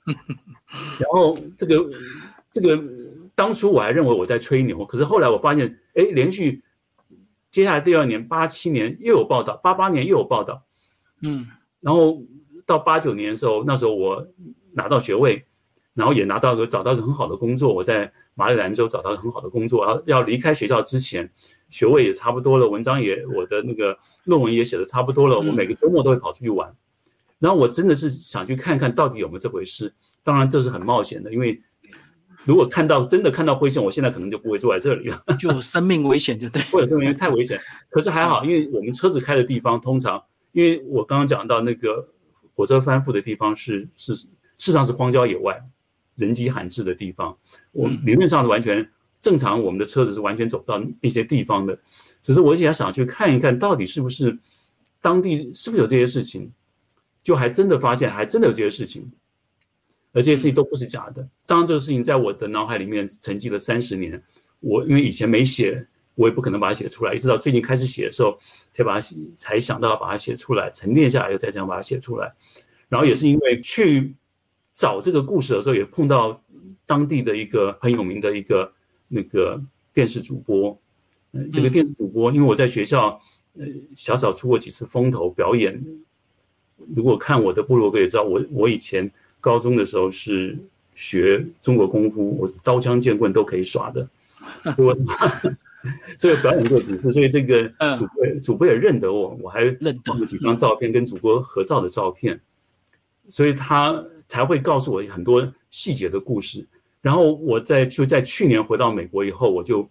[0.98, 1.86] 然后这个
[2.52, 2.82] 这个
[3.36, 6.64] 当初我还认为我在吹牛，可是后来我发现，哎，连续
[7.52, 10.64] 接下来第二年八七年又有报道，八八年又有报道，
[11.22, 11.48] 嗯，
[11.82, 12.22] 然后
[12.66, 14.28] 到八九年的时候，那时候我
[14.74, 15.44] 拿到学位，
[15.96, 21.32] 然后也拿到个找到一个很好的工作，我在马里兰州找到很好的工作，然后要离开学校之前，
[21.70, 26.72] 学位也差不多了，文章也我的那个论文也写的差不多了，我每个周末都会跑出去玩，
[27.40, 31.62] 然后我真的是想去看看到底有没有这回事，当然这是很冒险的，因为。
[32.46, 37.60] 如果看到真的看到灰熊，我现在可能就不会坐在这里了， 就生命危险，就对， 或者生命太危险。
[37.90, 40.24] 可是还好，因为我们车子开的地方，通常
[40.54, 42.08] 因为我刚刚讲到那个
[42.56, 45.62] 火车翻覆的地方是是事实上是荒郊野外，
[46.16, 47.38] 人迹罕至的地方，
[47.72, 48.90] 我理论上是完全
[49.22, 51.78] 正常，我们的车子是完全走不到那些地方的。
[52.22, 54.38] 只是我想想去看一看到底是不是
[55.02, 56.52] 当地是不是有这些事情，
[57.22, 59.10] 就还真的发现还真的有这些事情。
[60.12, 61.28] 而这些事情都不是假的。
[61.46, 64.22] 当然，这个事情在我的脑海里面沉寂了三十年。
[64.60, 67.14] 我因为以前没写，我也不可能把它写出来。
[67.14, 68.38] 一直到最近开始写的时候，
[68.72, 72.34] 才把它写，才想到把它写出来，沉淀下来，又再这样把它写出来。
[72.90, 74.14] 然后也是因为去
[74.74, 76.44] 找这个故事的时候，也碰到
[76.86, 78.70] 当地的一个很有名的一个
[79.08, 79.62] 那个
[79.94, 80.78] 电视主播。
[81.32, 83.22] 嗯，这个电视主播，因为我在学校
[83.58, 85.82] 呃小小出过几次风头表演。
[86.96, 89.10] 如果看我的部落格也知道，我我以前。
[89.40, 90.58] 高中的时候是
[90.96, 94.08] 学中国功夫，我刀枪剑棍都可以耍的，
[94.76, 95.06] 所以
[96.20, 97.64] 所以表演过几次，所以这个
[97.96, 99.64] 主播主播也认得我，我还
[100.04, 102.38] 放了几张照片跟主播合照的照片，
[103.30, 106.68] 所以他才会告诉我很多细节的故事。
[107.02, 109.90] 然后我在就在去年回到美国以后，我就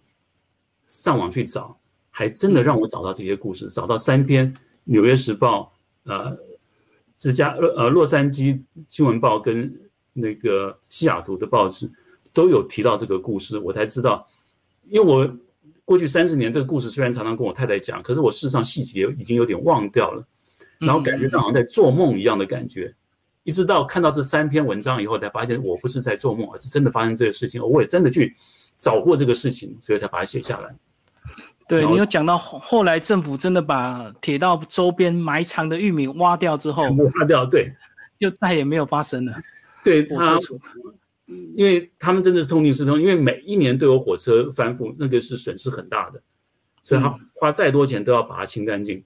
[0.85, 1.75] 上网去找，
[2.11, 5.73] 还真的让我找到这些故事，找到三篇《纽约时报》
[6.11, 6.37] 呃。
[7.19, 9.71] 芝加呃呃洛杉矶新闻报跟
[10.13, 11.87] 那个西雅图的报纸
[12.33, 14.25] 都有提到这个故事，我才知道，
[14.87, 15.29] 因为我
[15.83, 20.25] 过去三十年这个故事虽然常常跟我太太讲，可是我事实上细节已经有点忘掉了，
[20.79, 22.95] 然后感觉上好像在做梦一样的感觉，
[23.43, 28.33] 一直到看到这三篇文章以后，才发现我不是在做梦，而是真的发生这个事情，我也真的去
[28.77, 30.73] 找过这个事情，所以才把它写下来。
[31.69, 37.71] 对你有讲到后后来政府真的把铁道周边埋藏的玉米挖掉之后，全部挖掉，对，
[38.19, 39.37] 就再也没有发生了。
[39.83, 40.39] 对，他，
[41.55, 46.19] 因为他们真的是痛定思痛，因为每一年都有火车翻覆，那个是损失很大的，
[46.81, 49.03] 所以他花再多钱都要把它清干净。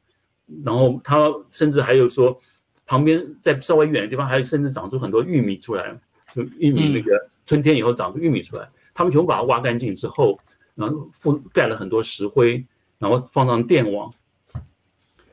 [0.63, 2.37] 然后他甚至还有说，
[2.85, 5.93] 旁边在稍微远的地方，还有甚至长出很多玉米出来，
[6.33, 7.11] 就玉米那个
[7.45, 10.39] 春天以后长出玉米出来，他们全部把它挖干净之后。
[10.75, 12.65] 然后覆盖了很多石灰，
[12.97, 14.11] 然后放上电网，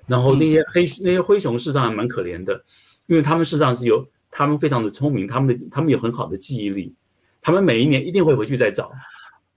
[0.07, 2.63] 然后那些黑那些灰熊事实上还蛮可怜的，
[3.07, 6.95] 因为他们事实上是有他们非常的聪明，他们的他们有很好的记忆力，
[7.41, 8.93] 他们每一年一定会回去再找。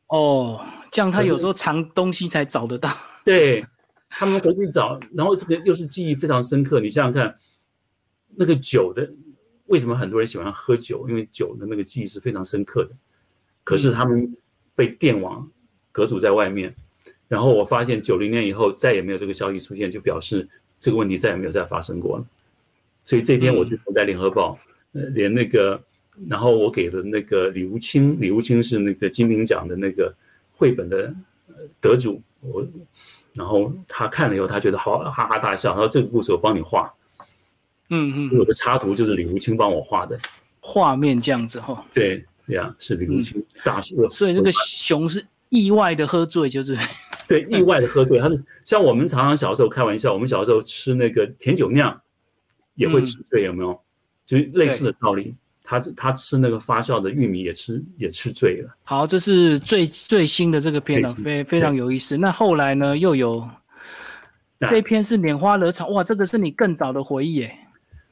[0.07, 2.95] 哦，这样他有时候藏东西才找得到。
[3.25, 3.65] 对，
[4.09, 6.79] 他们回去找，然后这个又是记忆非常深刻。
[6.79, 7.35] 你想想看，
[8.35, 9.11] 那个酒的
[9.65, 11.09] 为什么很多人喜欢喝酒？
[11.09, 12.91] 因为酒的那个记忆是非常深刻的。
[13.63, 14.33] 可是他们
[14.75, 15.49] 被电网。
[15.93, 16.75] 隔阻在外面，
[17.29, 20.45] 然后我发现九零年以后再也没有这个消息出现，就表示
[20.79, 22.25] 这个问题再也没有再发生过了。
[23.03, 24.57] 所以这天我就在联合报，
[24.93, 25.81] 呃，连那个，
[26.27, 30.13] 然后我给了那个李无清，李无清是那个金鼎奖的那个
[30.55, 31.13] 绘本的
[31.79, 32.65] 得主，我，
[33.33, 36.91] 然后他看了以后，他觉得好，哈哈大笑，他说这个故事我帮你画，
[37.89, 40.17] 嗯嗯，我的插图就是李无清帮我画的，
[40.59, 45.23] 画面这样子哈，对，对呀，是李无清大师，所以这个熊是。
[45.53, 46.75] 意外的喝醉就是，
[47.27, 48.17] 对，意外的喝醉。
[48.17, 51.95] 他是像我们常常小时候开玩笑，我们小时候吃那个甜酒酿，
[52.73, 53.79] 也会吃醉，有没有？
[54.25, 55.35] 就类似的道理。
[55.61, 58.75] 他他吃那个发酵的玉米也吃也吃醉了。
[58.83, 62.17] 好，这是最最新的这个片了，非非常有意思。
[62.17, 63.47] 那后来呢，又有
[64.67, 67.55] 这篇是拈花惹草，哇，这个是你更早的回忆耶。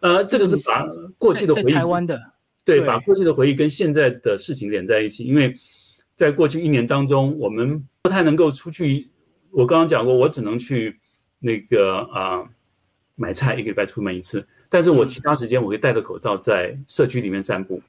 [0.02, 0.86] 呃，这个是把
[1.18, 2.22] 过去的回忆，台湾的，
[2.64, 5.52] 对，把过去的回忆跟现在的事情连在一起，因为。
[6.22, 9.10] 在过去一年当中，我们不太能够出去。
[9.50, 11.00] 我刚刚讲过，我只能去
[11.40, 12.48] 那个啊
[13.16, 14.48] 买菜，一个礼拜出门一次。
[14.70, 17.82] 但是我其他时间，我可以戴着口罩在社区里面散步。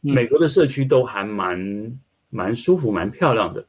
[0.00, 1.98] 美国的社区都还蛮
[2.30, 3.62] 蛮舒服、蛮漂亮的，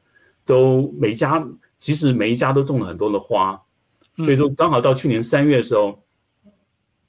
[0.46, 3.60] 都每一家其实每一家都种了很多的花。
[4.16, 6.02] 所以说，刚好到去年三月的时候，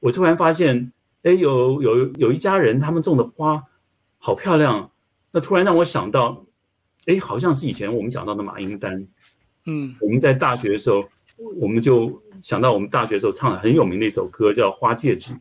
[0.02, 0.92] 我突然发现，
[1.24, 3.64] 哎，有有有一家人他们种的花
[4.18, 4.92] 好漂亮。
[5.32, 6.44] 那突然让我想到。
[7.08, 9.06] 哎，好像是以前我们讲到的马英丹，
[9.66, 11.04] 嗯，我们在大学的时候，
[11.60, 15.34] 我们就想到我们大学的时候唱的很有名的一首歌叫《花戒指》，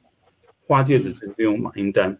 [0.66, 2.18] 花戒指就是用马英丹，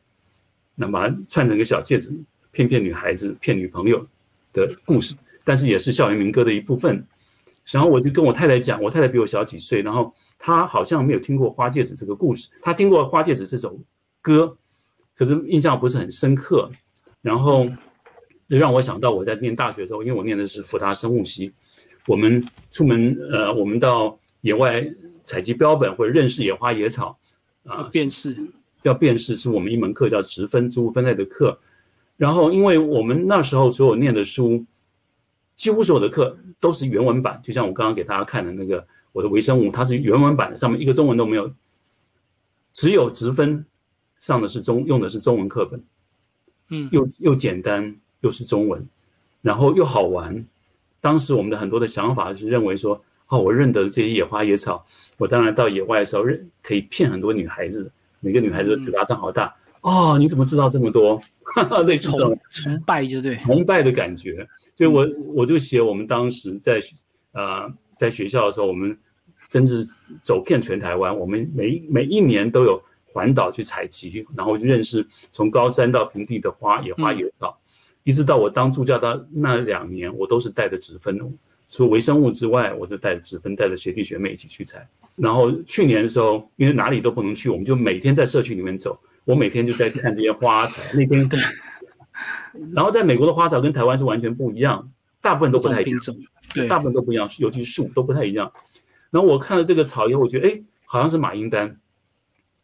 [0.75, 2.13] 那把它串成个小戒指，
[2.51, 4.07] 骗骗女孩子、骗女朋友
[4.53, 7.07] 的故事，但是也是校园民歌的一部分。
[7.73, 13.79] 然后我就跟我太太讲，我太太比我小几岁，然后她好像没有听过《花戒指》这个故事，她听过《花戒指》这首
[14.23, 14.57] 歌，
[15.17, 16.71] 可是印象不是很深刻。
[17.23, 17.73] 然后就
[18.49, 21.53] 让我想到我在念大学的时候，因为我念的是福大生物系，
[22.07, 24.87] 我们出门呃，我们到野外
[25.23, 27.19] 采集标本或者认识野花野草
[27.65, 28.37] 啊，辨识
[28.83, 31.59] 要辨识，是我们一门课叫植分植物分类的课。
[32.17, 34.65] 然后因为我们那时候所有念的书。
[35.57, 41.51] 几乎所有的课都是原文版，就像我刚刚给大家看的那个我的微生物，它是原文版的，上面一个中文都没有，
[42.75, 43.65] 只有直分
[44.19, 45.83] 上的是中用的是中文课本，
[46.69, 48.87] 嗯，又又简单又是中文，
[49.43, 50.45] 然后又好玩。
[51.01, 54.85] 当时我们的很多的想法是认为说，哦，我认得这些野花野草，
[55.19, 61.21] 我当然到野外的时候认可以骗很多女孩子，每个女孩子的嘴巴张好大，哦，你怎么知道这么多？
[61.87, 64.47] 类似这种崇拜，就对，崇拜的感觉。
[64.75, 66.81] 所以我我就写我们当时在
[67.33, 68.97] 呃在学校的时候，我们
[69.49, 69.85] 真是
[70.21, 77.57] 走遍全台湾，我们每每一年都有环岛去采集，然后就认识从高山到平地的花野花野草，
[78.07, 81.19] 一直到我当助教的那两年，我都是带着纸分，
[81.67, 84.89] 除了微生物之外，我就带着纸分，带着学弟学妹一起去采。
[85.17, 90.81] 然后去年的时候，因为哪里都不能去，我们就每天在社区里面走，我每天就在看这些花草。
[90.95, 91.29] 那天。
[92.73, 94.89] 然后在美国的花草跟台湾是完全不一样，
[95.21, 96.01] 大部分都不太一样，
[96.55, 98.53] 对，大部分都不一样，尤其是树都不太一样。
[99.11, 101.67] 然后我看了这个草以后，我觉得哎，好像是马英丹。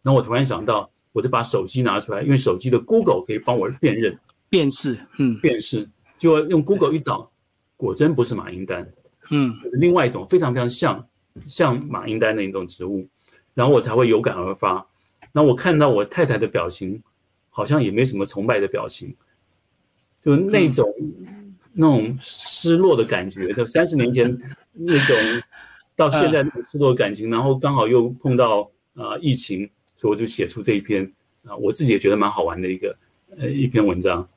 [0.03, 4.19] 然后我突然想到，我就把手机拿出来，因为手机的 Google 可以帮我辨认、
[4.53, 5.89] 辨识，嗯，辨识，
[6.19, 7.31] 就用 Google 一找，
[7.75, 8.87] 果真不是马英丹，
[9.31, 11.09] 嗯，另外一种非常非常像
[11.47, 13.09] 像马英丹的一种植物，
[13.55, 14.87] 然后我才会有感而发。
[15.33, 17.03] 那我看到我太太的表情，
[17.49, 19.17] 好像也没什么崇拜的表情。
[20.21, 20.87] 就那种
[21.73, 24.39] 那种失落的感觉，就三十年前
[24.75, 25.17] 那种
[25.97, 31.11] 到现在那种失落的感情，然后刚好又碰到啊疫情，所以我就写出这一篇
[31.47, 32.95] 啊，我自己也觉得蛮好玩的一个
[33.39, 34.29] 呃一篇文章。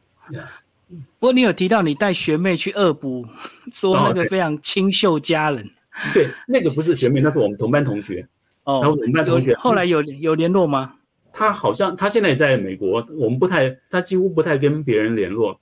[1.20, 3.26] 不过你有提到你带学妹去恶补，
[3.74, 5.70] 说那个非常清秀佳人。
[6.14, 8.28] 对，那个不是学妹，那是我们同班同学。
[8.64, 10.96] 哦，然后我们班同学后来有有联络吗？
[11.32, 15.60] 他好像他现在在美国，我们不太，他几乎不太跟别人联络。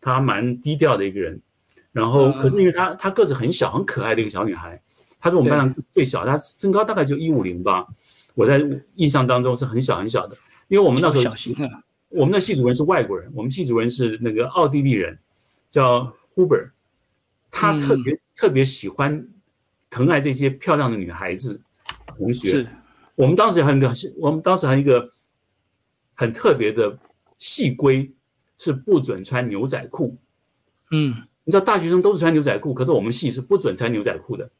[0.00, 1.40] 他蛮低调的一个人，
[1.90, 4.80] 然后可是因为他他个子很小，很可爱的一个小女孩，
[5.18, 7.84] 她是我们班上最小，她身高大概就一五零吧。
[8.34, 8.62] 我在
[8.94, 10.36] 印象当中是很小很小的，
[10.68, 11.24] 因为我们那时候
[12.08, 15.18] 我们的系主任是外国人，我们系主任是那个奥地利人，
[15.70, 16.70] 叫 Huber，
[17.50, 19.26] 他特别特别喜欢
[19.90, 21.60] 疼爱这些漂亮的女孩子
[22.06, 22.50] 同学。
[22.50, 22.66] 是，
[23.14, 25.12] 我们当时还有一个，我们当时还有一个
[26.14, 26.98] 很特别的
[27.38, 28.12] 系规。
[28.58, 30.16] 是不准穿牛仔裤，
[30.90, 31.14] 嗯，
[31.44, 34.50] 你知道大学生都是穿牛仔裤，可是我们系是不准穿牛仔裤的。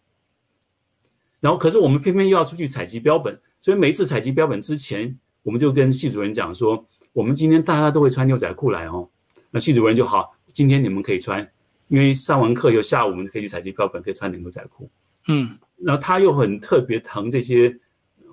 [1.41, 9.09] 然后，可是我们偏偏又要出去采集标本，所以每一次采集标本之前，我们就跟系主任讲说，我们今天大家都会穿牛仔裤来哦。
[9.51, 11.41] 那系主任就好，今天你们可以穿，
[11.89, 14.91] 因为上完课以后下午我们可以去采集标本，可以穿牛仔裤。
[15.29, 17.75] 嗯，然后他又很特别疼这些，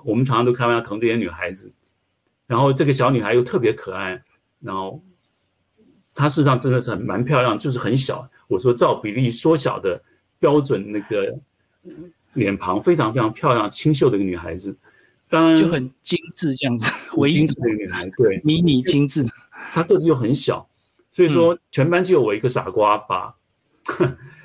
[0.04, 1.72] 我们常常都开玩笑疼这些女孩子，
[2.46, 4.22] 然后这个小女孩又特别可爱，
[4.60, 5.02] 然后。
[6.16, 8.30] 她事实上真的是很蛮漂亮，就是很小。
[8.48, 10.00] 我说照比例缩小的
[10.38, 11.36] 标准那个
[12.34, 14.78] 脸庞，非常非常漂亮、清秀的一个女孩子。
[15.34, 16.86] 当然就很精致这样子，
[17.28, 19.26] 精致的女孩，对，迷你精致。
[19.72, 20.70] 她个子又很小，
[21.10, 23.36] 所以说全班只有我一个傻瓜， 把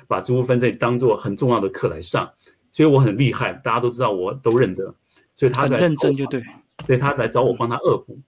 [0.07, 2.27] 把植物分类当做很重要的课来上，
[2.71, 4.91] 所以我很厉害，大家都知道，我都认得。
[5.35, 6.43] 所以他在认真就对，
[6.87, 8.19] 所以他来找我帮他恶补。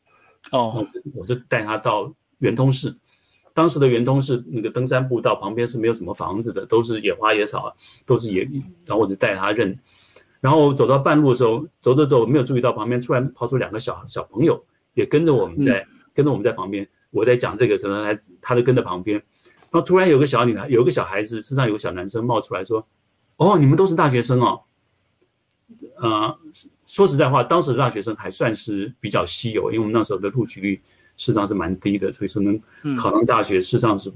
[0.52, 2.96] 哦，我就带他到圆通市。
[3.56, 8.44] 当时的圆通是那个登山步道旁边是没有什么房子的，都是野花野草，都是野。
[8.86, 9.78] 然后我就带他认，
[10.42, 14.62] 然后走到半路的时候，走着走没有注意到旁边突然跑出两个小小朋友，
[14.96, 16.86] 也跟着我们在跟着我们在旁边。
[17.12, 19.16] 我在讲这个，时候，他他就跟着旁边。
[19.70, 22.86] 然后突然有个小女孩，有个小孩子身上有个小男生冒出来说
[23.38, 24.62] ：“哦，你们都是大学生哦。”
[26.02, 26.38] 呃，
[26.86, 30.82] 说实在话，当时的大学生还算是比较稀有，因为我们那时候的录取率。
[31.18, 32.60] 事实上是蛮低的，所以说能
[32.96, 34.12] 考上大学，事实上是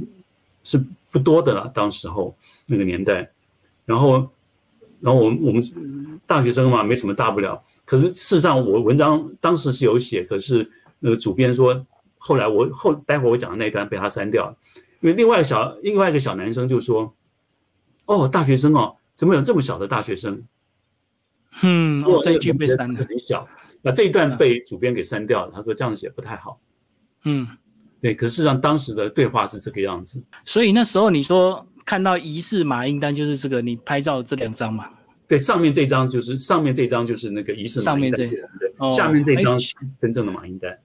[0.64, 1.70] 是不多的了。
[1.72, 2.36] 当时候
[2.66, 3.30] 那个年代，
[3.86, 4.28] 然后，
[5.06, 5.62] 然后我们我们
[6.26, 7.62] 大学生嘛，没什么大不了。
[7.86, 11.86] 可是事实上，我文章当时是有写，可是那个主编说，
[12.18, 14.58] 后来我后待会我讲的那一段被他删掉了，
[15.02, 17.14] 因为另外小另外一个小男生就说
[18.08, 20.44] ：“哦，大学生哦，怎么有这么小的大学生？”
[21.62, 23.48] 嗯，这一句被删了，很小。
[23.84, 26.60] 那这一段被主编给删掉了，他说这样写不太好。
[27.26, 27.48] 嗯，
[28.02, 34.90] 对，可是让当时的对话是这个样子，所以那时候你说看到疑似马英丹，就是这个你拍照这两张嘛？
[35.28, 38.30] 对，上面这张就是上面这张就是那个疑似上面这，
[38.92, 39.58] 下面这张
[39.98, 40.78] 真正的马英丹。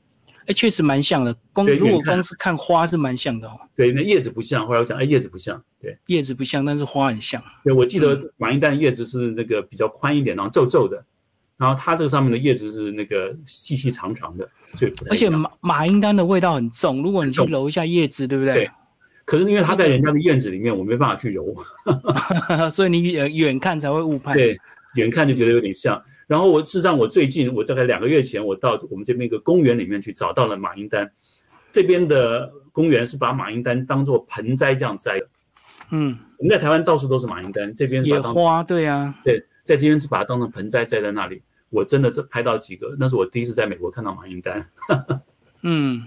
[0.47, 1.36] 哎，确实蛮像的。
[1.53, 3.53] 光如果光是看花是蛮像的哦。
[3.76, 4.66] 对，那叶子不像。
[4.66, 5.62] 后来我讲，哎，叶子不像。
[5.80, 7.43] 对，叶子不像，但是花很像。
[7.62, 11.05] 对，我记得马英丹的叶子是那个比较宽一点，然后皱皱的。
[11.59, 17.03] 然后它这个上面的叶子是那个细细长长的，所以而且马马英丹的味道很重。
[17.03, 18.55] 如果你去揉一下叶子，对不对？
[18.55, 18.70] 对。
[19.25, 21.55] 可是因为它在人家的院子里面，我没办法去揉，
[22.71, 24.37] 所以你远远看才会误判。
[24.37, 24.59] 对，
[24.97, 26.03] 远看就觉得有点像。
[26.27, 31.11] 然后我事实上，我最近我大概两个月前，我到我们这边一个公园里面去找到了马英丹。
[31.71, 35.29] 这边的公园是把马英丹当做盆栽这样栽的。
[35.91, 41.43] 嗯，我们在台湾到处都是马英丹，这边野花，对呀，对，在这边是把它当成盆栽栽在那里。
[41.68, 44.68] 我真的这拍到几个，那是我第一次在美国看到马英丹。
[45.62, 46.03] 嗯，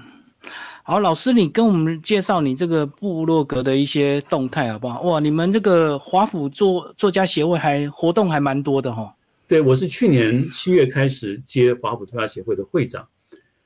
[0.86, 5.02] 好，老师，你跟我们介绍你这个部落格的一些动态好不好？
[5.04, 9.16] 哇，你们这个华府作作家协会还活动还蛮多的哈。
[9.48, 13.08] 对，我是去年七月开始接华府作家协会的会长，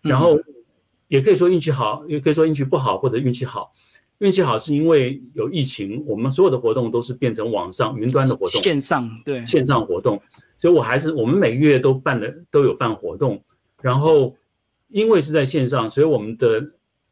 [0.02, 0.38] 然后
[1.08, 3.72] 也可以说运气好，也可以说运气不好，或者运气好。
[4.20, 10.22] 运气好是因为有疫情，我们所有的活动都是变成网上云端的活动，线上对线上活动，
[10.56, 13.44] 所以我还是我们每个月都办的都有办活动，
[13.82, 14.36] 然后
[14.90, 16.64] 因为是在线上，所以我们的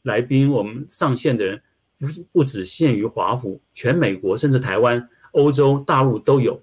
[0.06, 1.62] 来宾，我们上线的人
[2.00, 6.60] 不不只限于华府，全美国甚至台湾、欧洲大陆都有。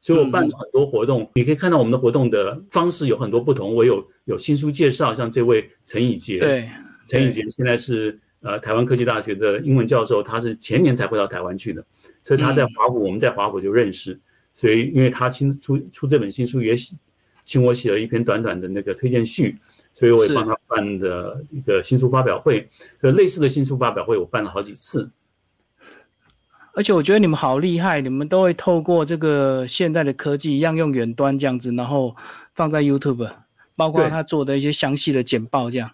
[0.00, 3.72] 所以我办了很多活动，你可以看到我们的活动的方式有很多不同。
[3.72, 6.68] 我有有新书介绍，像这位陈以杰，对，
[7.06, 11.84] 陈以杰现在是呃台湾科技大学的英文教授，他是前年才回到台湾去的，
[12.24, 14.18] 所以他在华府，我们在华府就认识。
[14.52, 16.74] 所以因为他新出出这本新书，也
[17.44, 19.56] 请我写了一篇短短的那个推荐序，
[19.94, 22.68] 所以我也帮他办的一个新书发表会。
[23.02, 25.10] 就类似的新书发表会，我办了好几次。
[26.74, 32.16] 而且我觉得你们好厉害，你们都会透过这个现代的科技一样用远端这样子，然后
[32.54, 33.30] 放在 YouTube，
[33.76, 35.90] 包括他做的一些详细的简报这样。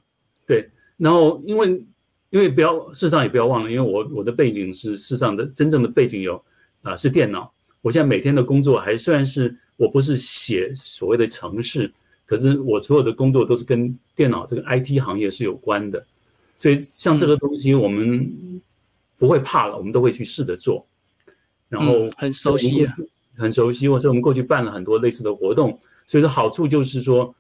[0.47, 1.85] 对，然后因为
[2.31, 6.41] 因为不要事实上也不要忘了，因为我我的背景是世上的真正的背景有
[6.83, 11.93] 啊是电脑，我现在每天的工作还虽然是我不是写所谓的程式，
[12.29, 16.07] 可是我所有的工作都是跟电脑这个 IT 行业是有关的，
[16.57, 18.61] 所以像这个东西我们。
[19.21, 20.87] 不会怕了，我们都会去试着做，
[21.69, 22.87] 然后很熟悉，
[23.37, 23.89] 很熟悉。
[23.89, 25.77] 或者我们过去办了很多类似的活动，
[26.07, 27.35] 所以说好处就是说，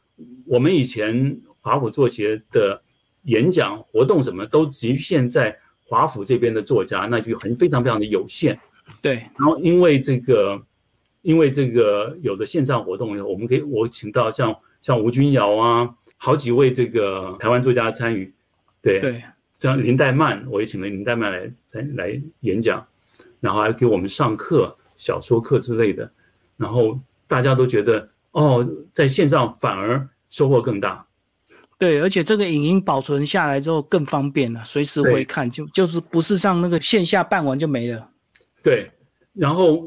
[0.44, 2.82] 我们以前华府作协的
[3.26, 8.58] 演讲活动什么都局限在华府这边的作家，那就很非常非常的有限。
[9.00, 9.14] 对。
[9.38, 10.60] 然后因为这个，
[11.22, 14.52] 因为这个有的线上活动，我们可以我请到像
[14.88, 18.32] 像吴君瑶啊，好几位这个台湾作家参与，
[18.80, 19.00] 对。
[19.00, 19.22] 对。
[19.58, 22.82] 像林黛曼，我也请了林黛曼来来来演讲，
[23.38, 26.10] 然后还给我们上课，小说课之类的，
[26.56, 31.04] 然后大家都觉得哦，在线上反而收获更大。
[31.76, 38.08] 对，而且这个影音保存下来之后更方便了，随时会看，就就是不是像那个线下办完就没了。
[38.62, 38.90] 对，
[39.34, 39.84] 然后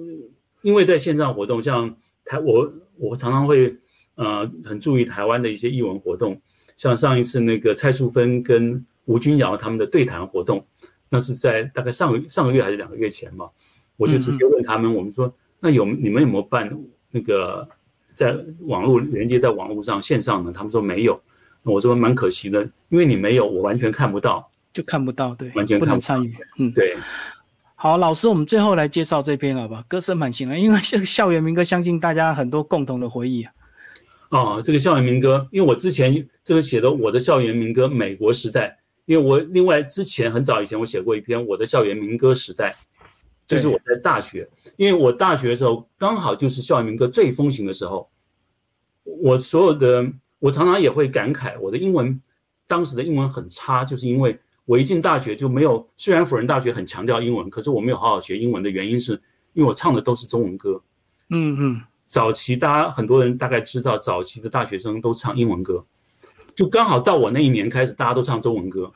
[0.62, 1.90] 因为在线上活动，像
[2.26, 3.74] 台我我常常会
[4.16, 6.40] 呃很注意台湾的一些艺文活动，
[6.78, 8.86] 像上一次那个蔡淑芬跟。
[9.06, 10.64] 吴君瑶他们的对谈活动，
[11.10, 13.50] 那是在大概上个上个月还是两个月前嘛？
[13.98, 16.72] 我就直接问他们，我们说那有你们有没有办
[17.10, 17.68] 那个
[18.14, 20.52] 在网络连接在网络上线上呢？
[20.54, 21.20] 他们说没有。
[21.64, 26.34] 我说蛮可惜的，因为你没有，我完全看不到，就看不到，对，完全不能参与。
[26.60, 26.96] 嗯，对。
[27.76, 29.84] 好，老师，我们最后来介绍这篇好吧？
[29.88, 33.52] 歌声满行了，因为这 个校园民歌，相信大家很多共同的回忆啊。
[34.32, 38.78] 哦，这个校园民歌，因为我之前这个写的我的校园民歌，美国时代。
[39.06, 42.72] 因为我另外之前很早以前我写过一篇《我的校园民歌时代》，
[43.46, 48.10] 就是我在大学，因为我大学的时候刚好就是校园民歌最风行的时候，
[49.04, 50.08] 我所有的
[50.40, 52.22] 我常常也会感慨，我的英文
[52.68, 59.14] 当时的英文很差，就是因为我一进大学就没有，虽然辅仁大学很强调英文，可是我没有好好学英文的原因是
[59.54, 60.82] 因为我唱的都是中文歌。
[61.32, 65.86] 嗯嗯，早期大家很多人大概知道，早期的大学生都唱英文歌。
[66.54, 68.92] 就刚好到我那一年开始，大家都唱中文歌，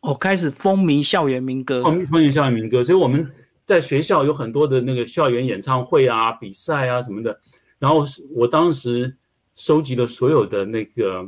[0.00, 2.84] 哦，开始风靡校园民歌，风风靡校园民歌。
[2.84, 3.26] 所以我们
[3.64, 7.40] 在学校有很多的那个校园演唱会啊、比赛啊什么的。
[7.78, 8.04] 然后
[8.34, 9.16] 我当时
[9.56, 11.26] 收集了所有的那个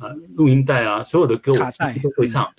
[0.00, 1.58] 呃录音带啊，所有的歌我
[2.02, 2.52] 都会唱，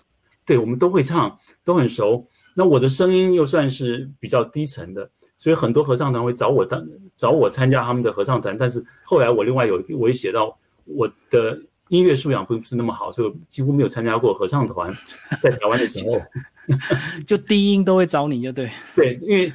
[0.45, 2.26] 对我们都会唱，都很熟。
[2.56, 8.56] 那我的声音又算是比较低沉的，所以很多合唱团会找我当找我参加他们的合唱团。
[8.56, 11.60] 但是后来我另外有我也写到我的。
[11.90, 14.96] 音乐素养不是那么好，所以几乎没有参加过合唱团。
[15.42, 16.22] 在台湾的时候，
[17.26, 18.70] 就低音都会找你，就对。
[18.96, 19.52] 对，因为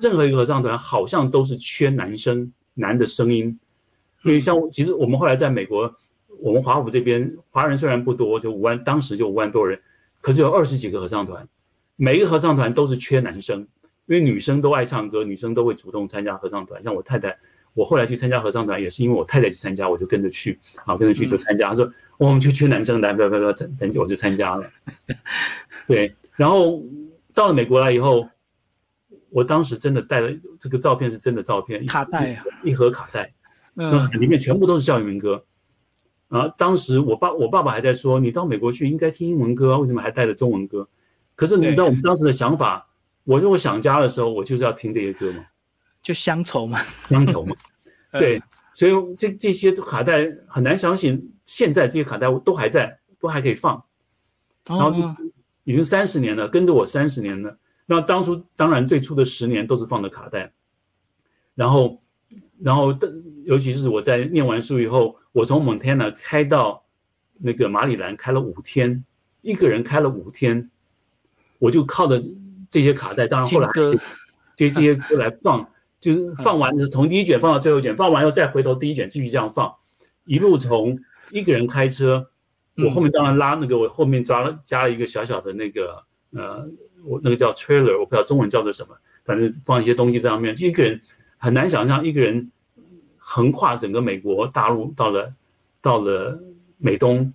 [0.00, 3.56] 任何一个合唱团好像都是缺男生，男的声音。
[4.24, 5.94] 因为像其实我们后来在美国，
[6.40, 9.80] 我们华府这边华人虽然不多，就五万，当时就五万多人，
[10.20, 11.46] 可是有二十几个合唱团，
[11.94, 13.64] 每一个合唱团都是缺男生，
[14.06, 16.82] 因为女生都爱唱歌，女生都会主动参加合唱团。
[16.82, 17.36] 像我太太。
[17.74, 21.68] 我后来去参加合唱团，也是因为我太太去参加，我就跟着去，啊跟着去就参加。
[21.68, 24.66] 他说我们就缺男生，来不要不要不等等，我就参加了。
[25.86, 26.82] 对，然后
[27.34, 28.26] 到了美国来以后，
[29.28, 33.30] 我当时真的带了这个照片，是真的照片，卡带啊，一盒卡带，
[33.74, 35.44] 嗯，里面全部都是校园民歌。
[36.28, 40.88] 啊，当时我爸我爸爸还在说，你到美国去应该听英文歌，为什么还带着中文歌？
[41.34, 42.85] 可是你知道我们当时的想法，
[43.26, 45.44] 我如果想家的时候，我就是要听这些歌嘛。
[46.02, 47.54] 就乡愁嘛，乡愁嘛，
[48.16, 48.40] 对，
[48.72, 53.82] 所以这这些卡带很难相信，现在这些卡带都还在，都还可以放，
[54.64, 55.02] 然后就
[55.64, 57.58] 已经三十年了，跟着我三十年了。
[57.86, 60.52] 那当初当然最初的十年都是放的卡带，
[61.56, 62.00] 然后
[62.62, 63.12] 然后的，
[63.44, 66.84] 尤其是我在念完书以后，我从蒙特纳开到
[67.38, 69.04] 那个马里兰开了五天，
[69.42, 70.70] 一个人开了五天，
[71.58, 72.22] 我就靠着
[72.70, 73.98] 这些卡带，当然后来这
[74.56, 75.66] 这些歌来放。
[75.98, 79.74] 就是放完，是从第一卷放到最后一卷，放完又再回头第一卷继续这样放，
[80.26, 80.96] 一路从
[81.32, 82.28] 一个人开车，
[82.76, 86.68] 我后面当然拉那个，我后面抓了加了一个小小的那个呃，
[87.02, 88.94] 我那个叫 trailer，我不知道中文叫做什么，
[89.24, 90.54] 反正放一些东西在上面。
[90.58, 91.00] 一个人
[91.38, 92.52] 很难想象，一个人
[93.16, 95.32] 横跨整个美国大陆，到了
[95.80, 96.38] 到了
[96.76, 97.32] 美东，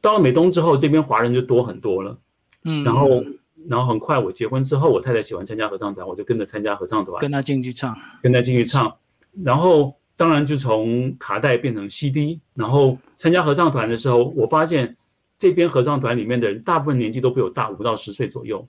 [0.00, 2.16] 到了美东之后，这边华人就多很多了，
[2.62, 3.22] 嗯，然后。
[3.68, 8.96] 然后很快，我结婚之后，我太太喜欢参加合唱团，我就跟着参加合唱团，跟她进去唱，跟她进去唱。
[9.44, 12.40] 然后当然就从卡带变成 CD。
[12.54, 14.96] 然后参加合唱团的时候，我发现
[15.36, 18.66] 这边合唱团里面的人大部分年纪都比我大五到十岁左右，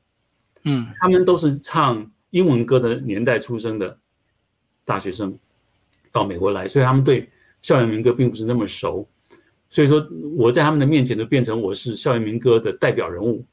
[0.64, 3.98] 嗯，他们都是唱英文歌的年代出生的
[4.84, 5.40] 大学生，
[6.12, 7.30] 到美国来，所以他们对
[7.62, 9.08] 校园民歌并不是那么熟。
[9.70, 13.46] 所以说我在他们的面前就变成我是校园民歌的代表人物。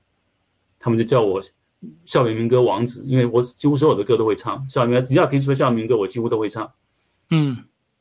[0.78, 1.42] 他们就叫我
[2.04, 4.66] 校园民歌王子，因为我几乎所有的歌都会唱。
[4.68, 6.70] 校园只要提出校园民歌，我几乎都会唱。
[7.30, 7.56] 嗯，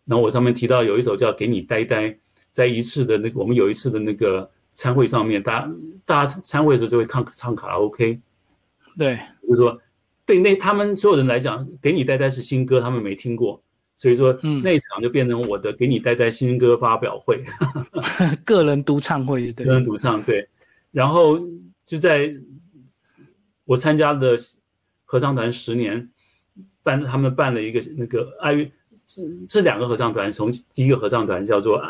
[0.05, 2.09] 然后我上面提到有一首叫《给你呆呆》，
[2.51, 5.71] 在一次的那个我们有一次的那个参会上面，大家
[6.05, 8.19] 大家参会的时候就会唱唱卡拉 OK。
[8.97, 9.77] 对，就是说
[10.25, 13.61] 对那他们所有人来讲，《给你呆呆》是新歌，他们没听过，
[13.97, 14.31] 所以说
[14.63, 17.43] 那一场就变成我的《给你呆呆》新歌发表会，
[18.45, 20.47] 个人独唱会，对，个人独唱对，
[20.91, 21.39] 然后
[21.85, 22.33] 就在。
[23.65, 24.37] 我参加的
[25.03, 26.09] 合唱团十年，
[26.83, 28.71] 办他们办了一个那个爱乐，
[29.05, 31.81] 这这两个合唱团，从第一个合唱团叫做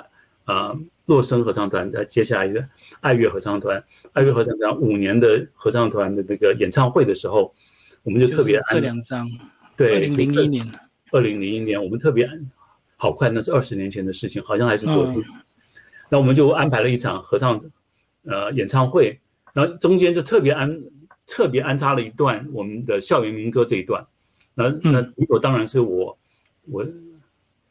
[0.46, 2.66] 呃洛生合唱团，再接下来一个
[3.02, 7.54] 爱乐合唱团，爱乐合唱团五年的合唱团的那个演唱会的时候，
[8.04, 9.30] 我们就特别这两张，
[9.76, 10.72] 对，二零零一年，
[11.12, 12.52] 二零零一年我们特别安
[12.96, 15.22] 好快，那是二十年前的事情，好像还是昨天，
[16.10, 17.62] 那我们就安排了一场合唱
[18.24, 19.20] 呃演唱会，
[19.54, 20.82] 然后中间就特别安。
[21.28, 24.06] 特别安插了一段我们的校园民歌这一段，
[24.54, 26.18] 那那理所当然是我
[26.70, 26.86] 我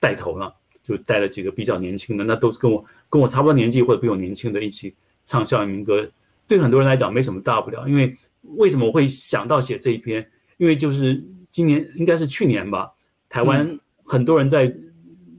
[0.01, 4.95] 带头了，就带了几个比较年轻的，那都是跟我跟我差不多年纪或者比我年轻的一起
[5.25, 6.09] 唱校园民歌。
[6.47, 8.17] 对很多人来讲没什么大不了，因为
[8.57, 10.29] 为什么我会想到写这一篇？
[10.57, 12.93] 因为就是今年应该是去年吧，
[13.29, 14.65] 台湾很多人在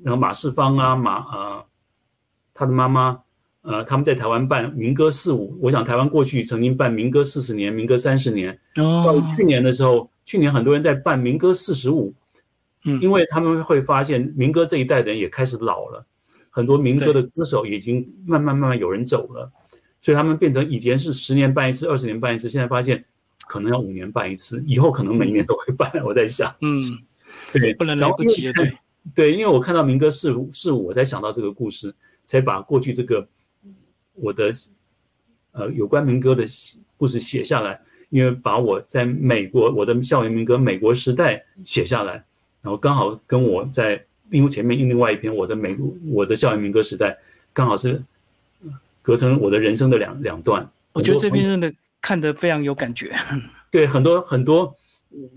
[0.04, 1.66] 然后马世芳啊马啊
[2.54, 3.22] 他的妈妈。
[3.66, 8.56] 呃，他们在台湾办民歌四五，我想台湾过去曾经办民歌四十年、民歌三十年。
[8.76, 12.14] 到去年的时候，去年很多人在办民歌四十五，
[12.86, 16.06] 嗯，因为他们会发现民歌这一代的人也开始老了，
[16.52, 19.52] 很多民歌的歌手已经慢慢慢慢有人走了，
[20.00, 23.04] 所以他们变成以前是十年办一次、二十年办一次，现在发现
[23.48, 25.92] 可能要五年办一次，以后可能每年都会办。
[26.06, 26.80] 我在想，嗯，
[27.52, 28.78] 对，不能来不及对，
[29.16, 31.96] 对，因为我看到民歌四五四五，我才想到这个故事，
[32.26, 33.28] 才把过去这个。
[34.16, 34.52] 我的
[35.52, 36.44] 呃有关民歌的
[36.98, 42.14] 故事写下来，因为把我在美国我的校园民歌美国时代写下来，
[42.62, 47.18] 然后刚好跟我在另前面另外一篇我的美我的校园民歌时代，
[47.54, 48.02] 刚好是
[49.02, 50.68] 隔成我的人生的两两段。
[50.94, 53.14] 我觉得这篇真的看得非常有感觉。
[53.70, 54.76] 对，很多很多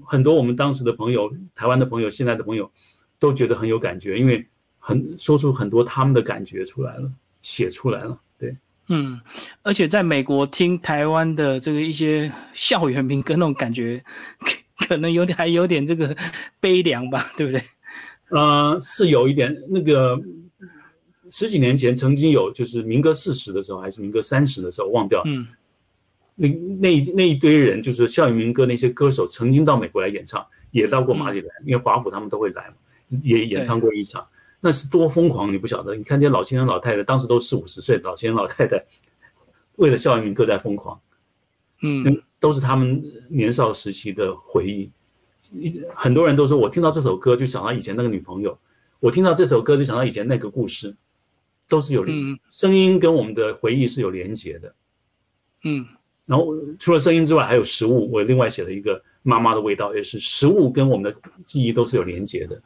[0.06, 2.70] 很多我们当时的朋友，台湾的朋友，现在的朋友
[3.18, 4.46] 都觉得很有感觉，因为
[4.78, 7.10] 很说出很多他们的感觉出来了，
[7.42, 8.18] 写出来了。
[8.88, 9.20] 嗯，
[9.62, 14.02] 而且在美国听台湾的这个一些校园民歌，那种感觉
[14.86, 16.16] 可能有点还有点这个
[16.58, 17.62] 悲凉吧，对不对？
[18.30, 20.18] 呃，是有一点那个，
[21.30, 25.22] 十几年前曾经有，就是民歌四十的时候，还是民歌三十的时候，忘掉。
[25.26, 25.46] 嗯，
[26.34, 32.74] 那那那一堆人，就是校园民歌那些歌手，曾经到美国来演唱，也到过马里兰，因为华府他们都会来嘛，
[33.22, 34.26] 也演唱过一场。
[34.60, 35.94] 那是多疯狂，你不晓得。
[35.94, 38.84] 你看这些老先生老太太，当时都四五十岁的老先生老太太，
[39.76, 41.00] 为了校园民歌在疯狂。
[41.82, 44.90] 嗯，都是他们年少时期的回忆。
[45.94, 48.58] 很多人都说我听到这首歌就想到以前那个女朋友，
[48.98, 50.96] 我听到这首歌就想到以前那个故事，
[51.68, 52.04] 都是有
[52.50, 54.74] 声音跟我们的回忆是有连结的。
[55.62, 55.86] 嗯，
[56.26, 58.10] 然后除了声音之外，还有食物。
[58.10, 62.60] 我另外写了一个妈妈的味道，也是食物跟我们的记忆都是有连结的。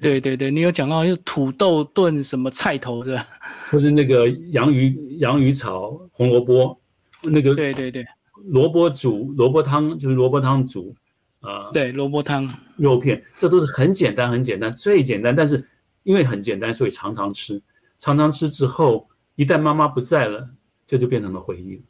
[0.00, 3.26] 对对对，你有讲到就土豆炖什么菜头是吧？
[3.70, 6.80] 或是那个洋芋洋芋炒红萝卜，
[7.22, 8.04] 那个对对对。
[8.46, 10.92] 萝卜煮萝卜汤就是萝卜汤煮，
[11.40, 15.64] 啊，对，萝卜汤肉片，这都是很简单很简单，最简单，但是
[16.02, 17.62] 因为很简单，所以常常吃，
[18.00, 20.48] 常常吃之后，一旦妈妈不在了，
[20.86, 21.82] 这就变成了回忆了，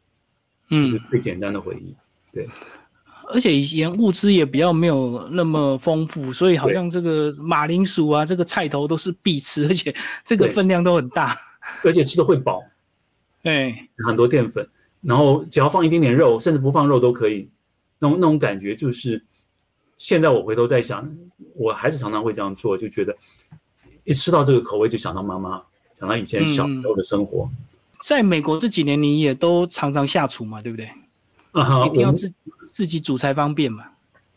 [0.71, 1.97] 嗯，是最简单的回忆，
[2.33, 2.47] 对。
[3.33, 11.37] 而且以前物资也比较没有那么丰富，所以好像这个马铃薯啊，这个菜头都是必吃，而且这个分量都很大，
[11.83, 12.63] 而且吃的会饱，
[13.45, 14.69] 哎，很多淀粉。
[15.01, 17.49] 然后只要放一点点肉，甚至不放肉都可以，
[17.99, 19.25] 那种那种感觉就是，
[19.99, 21.11] 现在我回头在想，
[21.57, 23.17] 我还是常常会这样做，就觉得
[24.05, 25.61] 一吃到这个口味就想到妈妈，
[25.99, 27.51] 想到以前小时候的生活。
[28.01, 30.89] 在美国这几年，你也都常常下厨嘛，对不对？
[31.53, 32.33] 啊哈，一定要自
[32.67, 33.85] 自己煮才方便嘛。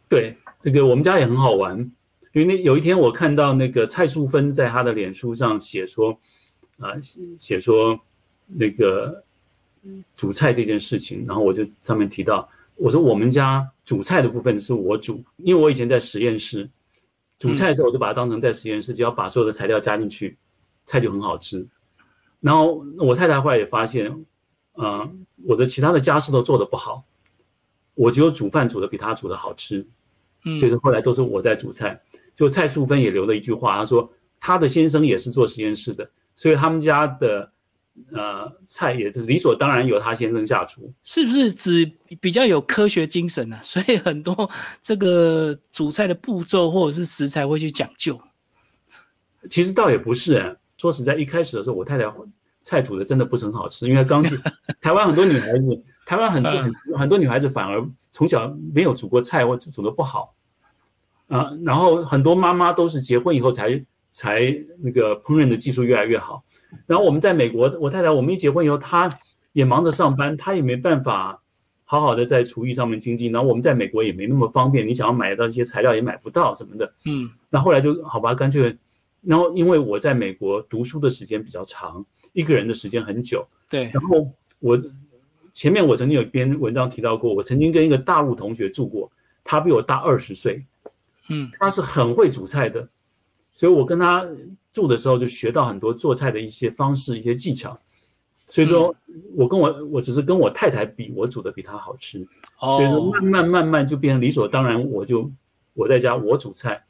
[0.07, 1.78] 对，这个我们家也很好玩，
[2.32, 6.18] 因为那有一天我看到那个蔡淑芬在她的脸书上写说，
[6.78, 6.93] 啊，
[7.38, 7.99] 写说
[8.47, 9.24] 那个。
[10.16, 16.68] 煮菜这件事情，然后我就上面提到，我说我们家煮菜的部分是我煮，因为我以前在实验室
[17.38, 20.39] 煮菜的时候，我就把它当成在实验室，只要把所有的材料加进去，
[20.86, 21.68] 菜就很好吃。
[22.41, 24.26] 然后我太太后来也发现，
[24.74, 27.04] 嗯，我的其他的家事都做的不好，
[27.93, 29.86] 我只有煮饭煮的比他煮的好吃，
[30.58, 32.02] 所以说后来都是我在煮菜。
[32.34, 37.52] 就蔡淑芬也留了一句话，她说她的先生也是做实验室的，所以他们家的。
[38.12, 41.89] 呃，菜也就是理所当然由他先生下厨，是不是指
[42.20, 43.58] 比较有科学精神呢？
[43.64, 44.50] 所以很多
[44.82, 48.20] 这个煮菜的步骤或者是食材会去讲究。
[49.50, 52.06] 其实倒也不是，说实在，一开始的时候，我太太
[52.66, 54.38] 菜煮的真的不是很好吃，因为刚去
[54.82, 60.34] 台湾，很多女孩子， 台湾很很很多女孩子反而从小没有煮过菜或煮的不好
[61.28, 61.51] 啊。
[61.63, 64.51] 然后很多妈妈都是结婚以后才才
[64.82, 66.43] 那个烹饪的技术越来越好。
[66.88, 69.09] 然后我们在美国，我太太我们一结婚以后，她
[69.53, 71.39] 也忙着上班，她也没办法
[71.84, 73.32] 好好的在厨艺上面精进。
[73.32, 76.93] 然后我们在美国也没那么方便，你想要买到一些材料也买不到什么的。
[77.05, 78.76] 嗯，那后来就好吧，干脆，
[79.22, 82.05] 然后因为我在美国读书的时间比较长，
[82.36, 83.44] 一个人的时间很久。
[83.68, 83.90] 对。
[83.92, 84.30] 然后
[84.60, 84.80] 我
[85.54, 89.12] 前面我曾经有一篇文章提到过，我曾经跟一个大陆同学住过，
[89.44, 90.64] 他比我大二十岁。
[91.30, 92.88] 嗯，他是很会煮菜的。
[93.56, 94.28] 所以我跟他
[94.70, 97.80] 住的时候，就学到很多做菜的一些方式、一些技巧。
[98.50, 98.94] 所以说，
[99.34, 102.20] 我跟我我只是跟我太太比，我煮的比她好吃。
[102.60, 104.84] 所以说，慢慢慢慢就变成理所当然。
[104.92, 105.32] 我就
[105.74, 106.84] 我在家我煮菜，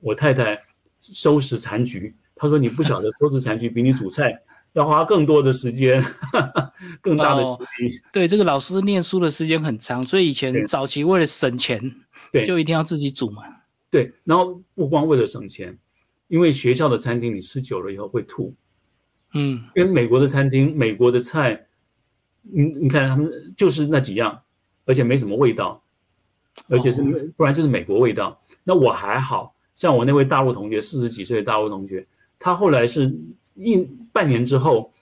[0.00, 0.58] 我太太
[1.00, 2.12] 收拾残局。
[2.34, 4.42] 她说：“你不晓得收拾残局比你煮菜
[4.72, 6.02] 要花更多的时间，
[7.00, 11.80] 更大的精力。”对，这个老师念书的时间很长，所以以前早期为了省钱，
[12.32, 13.42] 对，就一定要自己煮嘛。
[13.90, 15.78] 对，然后不光为了省钱。
[16.28, 18.54] 因为学校的餐厅你吃久了以后会吐，
[19.34, 21.66] 嗯，因为美国的餐厅，美国的菜，
[22.42, 24.40] 你你看他们就是那几样，
[24.84, 25.82] 而且没什么味道，
[26.68, 27.02] 而且是
[27.36, 28.40] 不然就是美国味道。
[28.62, 32.06] 那我还好像我那位大陆同学，四十几岁的大陆同学，
[32.38, 33.12] 他后来是
[33.60, 33.76] 一
[34.12, 34.92] 半年之后，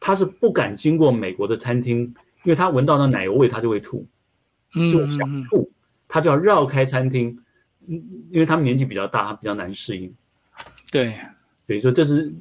[0.00, 2.00] 他是不敢经过美国的餐厅，
[2.44, 4.06] 因为他闻到那奶油味他就会吐，
[4.90, 5.70] 就想吐，
[6.06, 7.36] 他就要绕开餐厅，
[7.86, 7.94] 嗯，
[8.30, 10.14] 因为他们年纪比较大，他比较难适应。
[10.90, 11.18] 对，
[11.66, 12.32] 等于说这是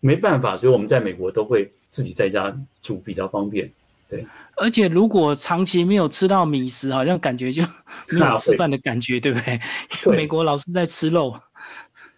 [0.00, 3.70] 没办法，所以我们在美国都会自己在家煮比较方便。
[4.08, 4.26] 对，
[4.56, 7.62] 而且如果长期没有吃到米食，好像感觉就
[8.10, 9.60] 没有吃饭的感觉，对不对？
[10.06, 11.38] 因为美国老是在吃肉，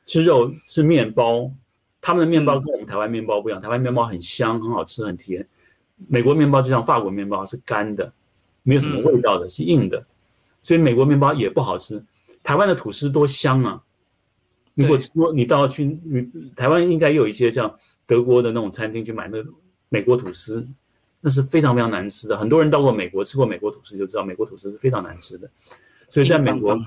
[0.07, 1.51] 吃肉吃面包，
[2.01, 5.47] 他们的面包跟我们台湾面包不一样，台湾面包很香，很好吃，很甜。
[6.09, 8.11] 美国面包就像法国面包，是干的，
[8.63, 10.03] 没有什么味道的，是硬的，
[10.63, 12.03] 所以美国面包也不好吃。
[12.43, 13.83] 台湾的吐司多香啊！
[14.75, 16.27] 如果说你到去，你
[16.57, 17.77] 台湾应该有一些像
[18.07, 19.37] 德国的那种餐厅去买那
[19.91, 20.67] 美国吐司，
[21.21, 22.35] 那是非常非常难吃的。
[22.35, 25.51] 很多人到过美国吃过美国吐司就知道，美国吐司是非常难吃的。
[26.09, 26.79] 所以在美国，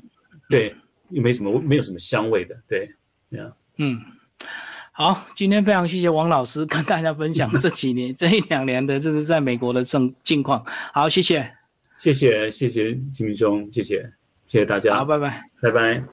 [0.50, 0.76] 对，
[1.10, 2.92] 又没什么没有什么香味的，对，
[3.78, 4.02] 嗯。
[4.96, 10.64] 好，今天非常谢谢王老师跟大家分享这几年这一两年的这是在美国的政境况。
[10.94, 11.52] 好，谢谢，
[11.98, 13.98] 谢谢谢谢金明兄，谢谢
[14.46, 16.04] 谢谢大家，好，拜拜，拜拜。